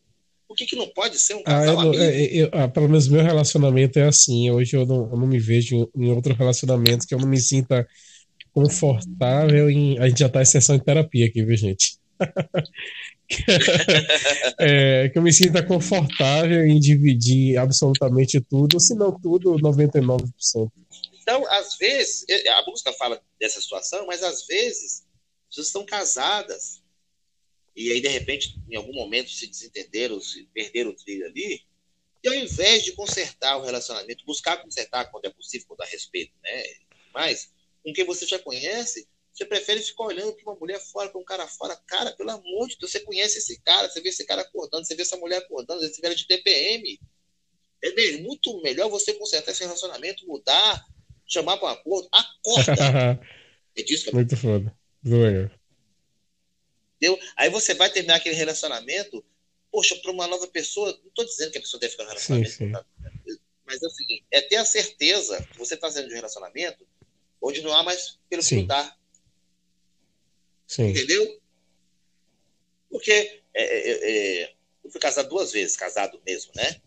Por 0.51 0.57
que, 0.57 0.65
que 0.65 0.75
não 0.75 0.89
pode 0.89 1.17
ser 1.17 1.35
um 1.35 1.43
casal 1.43 1.63
ah, 1.63 1.71
eu, 1.71 1.79
amigo? 1.79 2.03
Eu, 2.03 2.11
eu, 2.11 2.49
ah, 2.51 2.67
pelo 2.67 2.89
menos 2.89 3.07
meu 3.07 3.23
relacionamento 3.23 3.97
é 3.97 4.03
assim. 4.03 4.51
Hoje 4.51 4.75
eu 4.75 4.85
não, 4.85 5.09
eu 5.09 5.17
não 5.17 5.25
me 5.25 5.39
vejo 5.39 5.89
em, 5.95 5.95
em 5.95 6.11
outro 6.11 6.33
relacionamento 6.33 7.07
que 7.07 7.15
eu 7.15 7.19
não 7.19 7.29
me 7.29 7.39
sinta 7.39 7.87
confortável 8.53 9.69
em. 9.69 9.97
A 9.97 10.09
gente 10.09 10.19
já 10.19 10.27
está 10.27 10.41
em 10.41 10.45
sessão 10.45 10.77
de 10.77 10.83
terapia 10.83 11.27
aqui, 11.27 11.41
viu, 11.41 11.55
gente? 11.55 11.97
é, 14.59 15.07
que 15.07 15.17
eu 15.17 15.21
me 15.21 15.31
sinta 15.31 15.63
confortável 15.63 16.65
em 16.65 16.81
dividir 16.81 17.55
absolutamente 17.55 18.41
tudo, 18.41 18.77
se 18.77 18.93
não 18.93 19.17
tudo, 19.17 19.53
99%. 19.53 20.27
Então, 21.21 21.49
às 21.49 21.77
vezes, 21.77 22.25
a 22.29 22.69
música 22.69 22.91
fala 22.91 23.21
dessa 23.39 23.61
situação, 23.61 24.05
mas 24.05 24.21
às 24.21 24.45
vezes, 24.45 25.03
pessoas 25.47 25.67
estão 25.67 25.85
casadas 25.85 26.80
e 27.75 27.91
aí, 27.91 28.01
de 28.01 28.07
repente, 28.07 28.55
em 28.69 28.75
algum 28.75 28.93
momento 28.93 29.29
se 29.29 29.47
desentenderam, 29.47 30.19
se 30.19 30.43
perderam 30.53 30.91
o 30.91 30.95
trilho 30.95 31.25
ali, 31.25 31.61
e 32.23 32.27
ao 32.27 32.35
invés 32.35 32.83
de 32.83 32.91
consertar 32.91 33.57
o 33.57 33.63
relacionamento, 33.63 34.25
buscar 34.25 34.57
consertar 34.57 35.09
quando 35.09 35.25
é 35.25 35.29
possível, 35.29 35.67
quando 35.67 35.81
há 35.81 35.85
respeito, 35.85 36.33
né? 36.43 36.63
Mas, 37.13 37.51
com 37.83 37.91
quem 37.91 38.05
você 38.05 38.27
já 38.27 38.37
conhece, 38.37 39.07
você 39.33 39.45
prefere 39.45 39.81
ficar 39.81 40.03
olhando 40.03 40.33
para 40.33 40.51
uma 40.51 40.59
mulher 40.59 40.79
fora, 40.79 41.09
para 41.09 41.19
um 41.19 41.23
cara 41.23 41.47
fora. 41.47 41.75
Cara, 41.87 42.11
pelo 42.11 42.29
amor 42.29 42.67
de 42.67 42.77
Deus, 42.77 42.91
você 42.91 42.99
conhece 42.99 43.39
esse 43.39 43.59
cara, 43.61 43.89
você 43.89 44.01
vê 44.01 44.09
esse 44.09 44.25
cara 44.25 44.41
acordando, 44.41 44.85
você 44.85 44.93
vê 44.93 45.01
essa 45.01 45.17
mulher 45.17 45.37
acordando, 45.37 45.83
esse 45.83 46.01
velho 46.01 46.15
de 46.15 46.27
TPM. 46.27 46.99
É 47.83 48.17
muito 48.19 48.61
melhor 48.61 48.89
você 48.89 49.13
consertar 49.13 49.51
esse 49.51 49.63
relacionamento, 49.63 50.27
mudar, 50.27 50.85
chamar 51.25 51.57
para 51.57 51.69
um 51.69 51.71
acordo. 51.71 52.09
Acorda! 52.11 53.19
é 53.75 53.81
disso 53.81 54.03
que 54.03 54.09
eu... 54.09 54.13
Muito 54.13 54.37
foda. 54.37 54.77
Doeu. 55.01 55.49
Entendeu? 57.01 57.19
Aí 57.35 57.49
você 57.49 57.73
vai 57.73 57.89
terminar 57.89 58.17
aquele 58.17 58.35
relacionamento, 58.35 59.25
poxa, 59.71 59.95
para 59.95 60.11
uma 60.11 60.27
nova 60.27 60.47
pessoa, 60.47 60.91
não 61.01 61.09
estou 61.09 61.25
dizendo 61.25 61.51
que 61.51 61.57
a 61.57 61.61
pessoa 61.61 61.79
deve 61.79 61.91
ficar 61.91 62.03
no 62.03 62.09
relacionamento, 62.09 62.51
sim, 62.51 62.67
sim. 62.67 62.71
Tá? 62.71 62.85
mas 63.65 63.81
é 63.81 63.87
o 63.87 63.89
seguinte, 63.89 64.25
é 64.29 64.41
ter 64.41 64.57
a 64.57 64.65
certeza 64.65 65.41
que 65.49 65.57
você 65.57 65.75
está 65.75 65.89
sendo 65.89 66.07
de 66.07 66.13
um 66.13 66.17
relacionamento 66.17 66.85
onde 67.41 67.61
não 67.61 67.73
há 67.73 67.81
mais 67.83 68.19
pelo 68.29 68.43
que 68.43 68.55
lutar. 68.55 68.99
Sim. 70.67 70.89
Entendeu? 70.89 71.41
Porque 72.89 73.41
é, 73.53 73.63
é, 73.63 74.41
é, 74.43 74.53
eu 74.83 74.91
fui 74.91 74.99
casado 74.99 75.29
duas 75.29 75.51
vezes, 75.53 75.77
casado 75.77 76.21
mesmo, 76.25 76.51
né? 76.53 76.81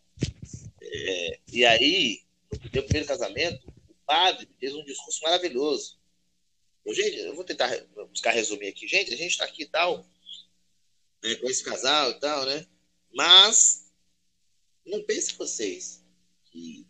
É, 0.80 1.38
e 1.50 1.64
aí, 1.64 2.22
no 2.52 2.70
meu 2.72 2.82
primeiro 2.82 3.08
casamento, 3.08 3.66
o 3.88 3.94
padre 4.06 4.48
fez 4.60 4.74
um 4.74 4.84
discurso 4.84 5.20
maravilhoso. 5.22 5.98
Gente, 6.92 7.18
eu 7.18 7.34
vou 7.34 7.44
tentar 7.44 7.70
buscar 8.10 8.30
resumir 8.32 8.68
aqui. 8.68 8.86
Gente, 8.86 9.12
a 9.12 9.16
gente 9.16 9.30
está 9.30 9.44
aqui 9.44 9.62
e 9.62 9.66
tal. 9.66 10.06
né, 11.22 11.34
com 11.36 11.48
esse 11.48 11.64
casal 11.64 12.10
e 12.10 12.20
tal, 12.20 12.44
né? 12.44 12.66
Mas 13.12 13.90
não 14.84 15.02
pense 15.02 15.34
vocês 15.34 16.02
que 16.50 16.86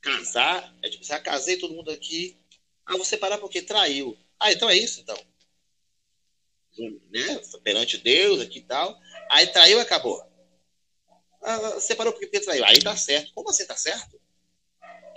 casar 0.00 0.74
é 0.82 0.90
tipo, 0.90 1.04
ah, 1.12 1.20
casei 1.20 1.56
todo 1.56 1.74
mundo 1.74 1.90
aqui, 1.90 2.36
ah, 2.84 2.96
vou 2.96 3.04
separar 3.04 3.38
porque 3.38 3.62
traiu. 3.62 4.18
Ah, 4.38 4.52
então 4.52 4.68
é 4.68 4.76
isso, 4.76 5.00
então. 5.00 5.18
Né? 7.10 7.40
Perante 7.62 7.98
Deus 7.98 8.40
aqui 8.40 8.58
e 8.58 8.62
tal. 8.62 8.98
Aí 9.30 9.46
traiu 9.46 9.80
acabou. 9.80 10.22
Ah, 11.42 11.80
separou 11.80 12.12
porque 12.12 12.40
traiu. 12.40 12.64
Aí 12.64 12.80
tá 12.80 12.96
certo. 12.96 13.32
Como 13.34 13.48
assim 13.50 13.66
tá 13.66 13.76
certo? 13.76 14.20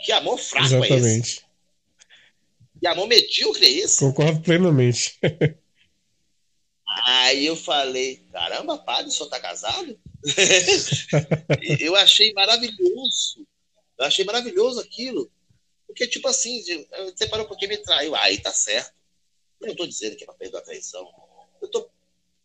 Que 0.03 0.11
amor 0.11 0.37
fraco 0.37 0.65
Exatamente. 0.65 0.93
é 0.93 1.19
esse? 1.19 1.44
Que 2.85 2.89
amor 2.89 3.07
medíocre 3.07 3.65
é 3.65 3.69
esse? 3.79 3.97
Concordo 3.97 4.39
plenamente. 4.41 5.19
Aí 7.07 7.43
eu 7.43 7.55
falei, 7.55 8.17
caramba, 8.31 8.77
padre, 8.77 9.07
o 9.07 9.11
senhor 9.11 9.27
tá 9.27 9.39
casado? 9.39 9.99
eu 11.81 11.95
achei 11.95 12.31
maravilhoso. 12.33 13.47
Eu 13.97 14.05
achei 14.05 14.23
maravilhoso 14.23 14.79
aquilo. 14.79 15.31
Porque, 15.87 16.05
tipo 16.05 16.27
assim, 16.27 16.61
você 17.17 17.25
parou 17.27 17.47
porque 17.47 17.65
me 17.65 17.77
traiu. 17.77 18.13
Aí 18.17 18.37
tá 18.37 18.51
certo. 18.51 18.93
Eu 19.59 19.69
não 19.69 19.75
tô 19.75 19.87
dizendo 19.87 20.15
que 20.15 20.23
é 20.23 20.27
pra 20.27 20.35
perdoar 20.35 20.59
a 20.59 20.65
traição. 20.65 21.11
Eu 21.59 21.67
tô, 21.67 21.89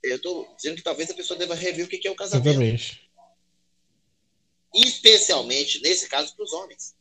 eu 0.03 0.23
tô 0.23 0.49
dizendo 0.57 0.77
que 0.77 0.83
talvez 0.83 1.11
a 1.11 1.15
pessoa 1.15 1.39
deva 1.39 1.55
rever 1.55 1.85
o 1.85 1.89
que 1.89 2.09
é 2.09 2.11
o 2.11 2.17
casamento. 2.17 2.49
Exatamente. 2.49 3.11
Especialmente, 4.75 5.83
nesse 5.83 6.09
caso, 6.09 6.35
para 6.35 6.45
os 6.47 6.53
homens. 6.55 6.97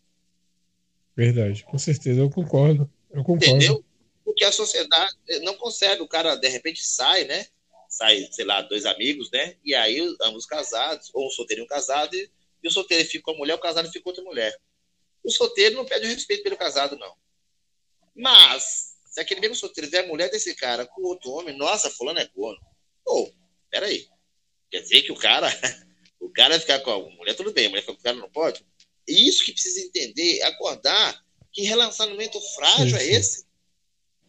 Verdade, 1.16 1.64
com 1.64 1.78
certeza, 1.78 2.20
eu 2.20 2.30
concordo. 2.30 2.92
Eu 3.12 3.24
concordo. 3.24 3.46
Entendeu? 3.46 3.86
Porque 4.24 4.44
a 4.44 4.52
sociedade 4.52 5.16
não 5.42 5.56
consegue, 5.56 6.02
o 6.02 6.08
cara 6.08 6.36
de 6.36 6.48
repente 6.48 6.86
sai, 6.86 7.24
né? 7.24 7.48
Sai, 7.90 8.28
sei 8.32 8.46
lá, 8.46 8.62
dois 8.62 8.86
amigos, 8.86 9.32
né? 9.32 9.58
E 9.64 9.74
aí 9.74 10.00
ambos 10.22 10.46
casados, 10.46 11.10
ou 11.14 11.28
um 11.28 11.32
solteiro 11.32 11.64
e 11.64 11.66
um 11.66 11.68
casado, 11.68 12.16
e, 12.16 12.30
e 12.64 12.68
o 12.68 12.72
solteiro 12.72 13.08
fica 13.10 13.24
com 13.24 13.32
a 13.32 13.38
mulher, 13.38 13.56
o 13.56 13.60
casado 13.60 13.88
fica 13.88 14.04
com 14.04 14.10
outra 14.10 14.24
mulher. 14.24 14.56
O 15.24 15.32
solteiro 15.32 15.76
não 15.76 15.86
pede 15.86 16.06
respeito 16.06 16.44
pelo 16.44 16.58
casado, 16.58 16.98
não. 16.98 17.14
Mas, 18.16 18.98
se 19.06 19.20
aquele 19.20 19.42
mesmo 19.42 19.56
solteiro 19.56 19.90
der 19.90 20.04
a 20.04 20.08
mulher 20.08 20.30
desse 20.30 20.54
cara 20.56 20.86
com 20.86 21.02
outro 21.02 21.32
homem, 21.32 21.58
nossa, 21.58 21.90
fulano 21.90 22.20
é 22.20 22.28
corno. 22.28 22.60
Pô, 23.04 23.32
peraí. 23.70 24.08
Quer 24.70 24.82
dizer 24.82 25.02
que 25.02 25.12
o 25.12 25.16
cara, 25.16 25.48
o 26.20 26.30
cara 26.30 26.60
ficar 26.60 26.80
com 26.82 26.92
a 26.92 27.00
mulher, 27.16 27.34
tudo 27.34 27.52
bem, 27.52 27.66
a 27.66 27.70
mulher 27.70 27.86
com 27.86 27.94
o 27.94 27.98
cara 27.98 28.16
não 28.16 28.30
pode? 28.30 28.64
É 29.08 29.12
isso 29.12 29.44
que 29.44 29.54
precisa 29.54 29.82
entender, 29.82 30.42
acordar 30.44 31.20
que 31.60 31.66
relacionamento 31.66 32.40
frágil 32.56 32.96
é 32.96 33.06
esse? 33.06 33.46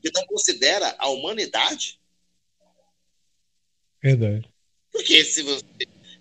Que 0.03 0.11
não 0.13 0.27
considera 0.27 0.97
a 0.99 1.09
humanidade? 1.11 2.01
Verdade. 4.03 4.53
Porque 4.91 5.25
se 5.25 5.45
você 5.45 5.65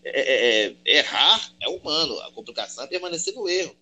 é, 0.04 0.22
é, 0.22 0.65
é, 0.67 0.98
errar, 1.00 1.56
é 1.63 1.67
humano. 1.67 2.19
A 2.19 2.32
complicação 2.32 2.84
é 2.84 2.88
permanecer 2.88 3.34
no 3.34 3.50
erro. 3.50 3.76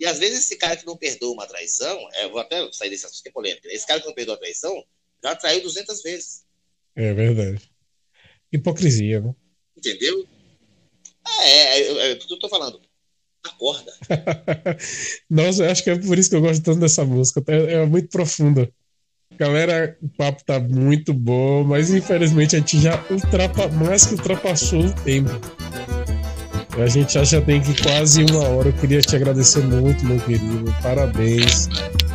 E 0.00 0.04
às 0.04 0.18
vezes 0.18 0.40
esse 0.40 0.56
cara 0.56 0.76
que 0.76 0.84
não 0.84 0.96
perdoa 0.96 1.32
uma 1.32 1.46
traição, 1.46 1.96
é, 2.14 2.28
vou 2.28 2.40
até 2.40 2.68
sair 2.72 2.90
desse 2.90 3.06
assunto 3.06 3.22
que 3.22 3.28
é 3.28 3.32
polêmico, 3.32 3.68
esse 3.68 3.86
cara 3.86 4.00
que 4.00 4.06
não 4.06 4.14
perdoa 4.14 4.34
a 4.34 4.38
traição 4.38 4.84
já 5.22 5.36
traiu 5.36 5.62
200 5.62 6.02
vezes. 6.02 6.44
É 6.96 7.14
verdade. 7.14 7.62
Hipocrisia, 8.52 9.20
né? 9.20 9.32
Entendeu? 9.76 10.26
Ah, 11.24 11.44
é, 11.44 11.78
é, 11.78 11.82
é, 11.82 12.12
eu 12.12 12.38
tô 12.40 12.48
falando. 12.48 12.82
Acorda. 13.44 13.92
Nossa, 15.28 15.70
acho 15.70 15.82
que 15.82 15.90
é 15.90 15.98
por 15.98 16.18
isso 16.18 16.30
que 16.30 16.36
eu 16.36 16.40
gosto 16.40 16.62
tanto 16.62 16.80
dessa 16.80 17.04
música. 17.04 17.42
É, 17.48 17.74
é 17.74 17.86
muito 17.86 18.08
profunda. 18.08 18.70
Galera, 19.38 19.96
o 20.00 20.08
papo 20.08 20.44
tá 20.44 20.60
muito 20.60 21.12
bom, 21.12 21.64
mas 21.64 21.92
infelizmente 21.92 22.54
a 22.54 22.58
gente 22.58 22.80
já 22.80 23.02
ultrapa, 23.10 23.68
mais 23.68 24.06
que 24.06 24.14
ultrapassou 24.14 24.84
o 24.84 24.92
tempo. 24.92 25.30
A 26.78 26.86
gente 26.86 27.14
já, 27.14 27.24
já 27.24 27.40
tem 27.40 27.60
que 27.60 27.80
quase 27.82 28.24
uma 28.24 28.48
hora. 28.48 28.68
Eu 28.68 28.72
queria 28.74 29.00
te 29.00 29.14
agradecer 29.16 29.62
muito, 29.62 30.04
meu 30.06 30.18
querido. 30.20 30.74
Parabéns. 30.82 31.68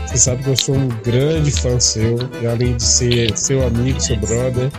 Você 0.07 0.17
sabe 0.17 0.43
que 0.43 0.49
eu 0.49 0.55
sou 0.55 0.75
um 0.75 0.87
grande 1.03 1.51
fã 1.51 1.79
seu, 1.79 2.17
e 2.41 2.47
além 2.47 2.75
de 2.77 2.83
ser 2.83 3.37
seu 3.37 3.65
amigo, 3.65 3.99
seu 3.99 4.15
brother. 4.17 4.71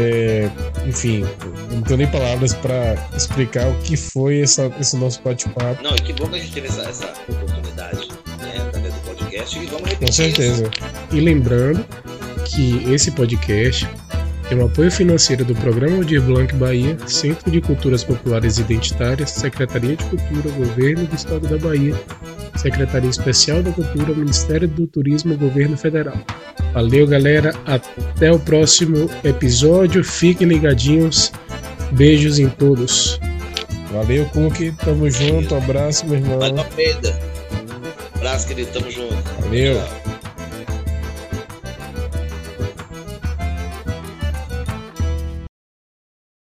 É, 0.00 0.50
enfim, 0.86 1.26
não 1.70 1.82
tenho 1.82 1.98
nem 1.98 2.06
palavras 2.06 2.54
para 2.54 2.94
explicar 3.14 3.68
o 3.68 3.74
que 3.82 3.98
foi 3.98 4.40
essa, 4.40 4.72
esse 4.80 4.96
nosso 4.96 5.20
bate-papo. 5.22 5.82
Não, 5.82 5.94
e 5.94 6.00
que 6.00 6.14
bom 6.14 6.26
que 6.28 6.36
a 6.36 6.38
gente 6.38 6.52
teve 6.52 6.68
essa, 6.68 6.82
essa 6.82 7.12
oportunidade 7.28 8.08
né, 8.38 8.54
através 8.66 8.94
do 8.94 9.00
podcast 9.00 9.58
e 9.58 9.66
vamos 9.66 9.90
repetir. 9.90 10.06
Com 10.06 10.12
certeza. 10.12 10.62
Isso. 10.62 11.16
E 11.16 11.20
lembrando 11.20 11.84
que 12.46 12.90
esse 12.90 13.10
podcast 13.10 13.86
tem 14.50 14.58
o 14.58 14.66
apoio 14.66 14.90
financeiro 14.90 15.44
do 15.44 15.54
Programa 15.54 15.98
Aldir 15.98 16.20
Blanc 16.20 16.52
Bahia, 16.56 16.98
Centro 17.06 17.52
de 17.52 17.60
Culturas 17.60 18.02
Populares 18.02 18.58
Identitárias, 18.58 19.30
Secretaria 19.30 19.94
de 19.94 20.04
Cultura, 20.06 20.50
Governo 20.56 21.06
do 21.06 21.14
Estado 21.14 21.46
da 21.46 21.56
Bahia, 21.56 21.94
Secretaria 22.56 23.08
Especial 23.08 23.62
da 23.62 23.70
Cultura, 23.70 24.12
Ministério 24.12 24.66
do 24.66 24.88
Turismo, 24.88 25.36
Governo 25.36 25.76
Federal. 25.76 26.18
Valeu, 26.74 27.06
galera. 27.06 27.54
Até 27.64 28.32
o 28.32 28.40
próximo 28.40 29.08
episódio. 29.22 30.02
Fiquem 30.02 30.48
ligadinhos. 30.48 31.30
Beijos 31.92 32.40
em 32.40 32.48
todos. 32.48 33.20
Valeu, 33.92 34.24
Cook. 34.26 34.74
Tamo 34.84 35.08
junto. 35.08 35.54
Abraço, 35.54 36.06
meu 36.06 36.16
irmão. 36.16 36.40
Valeu, 36.40 36.64
Pedro. 36.74 37.14
Abraço, 38.16 38.48
querido. 38.48 38.72
Tamo 38.72 38.90
junto. 38.90 39.14
Valeu. 39.42 39.76
Tchau. 39.76 39.99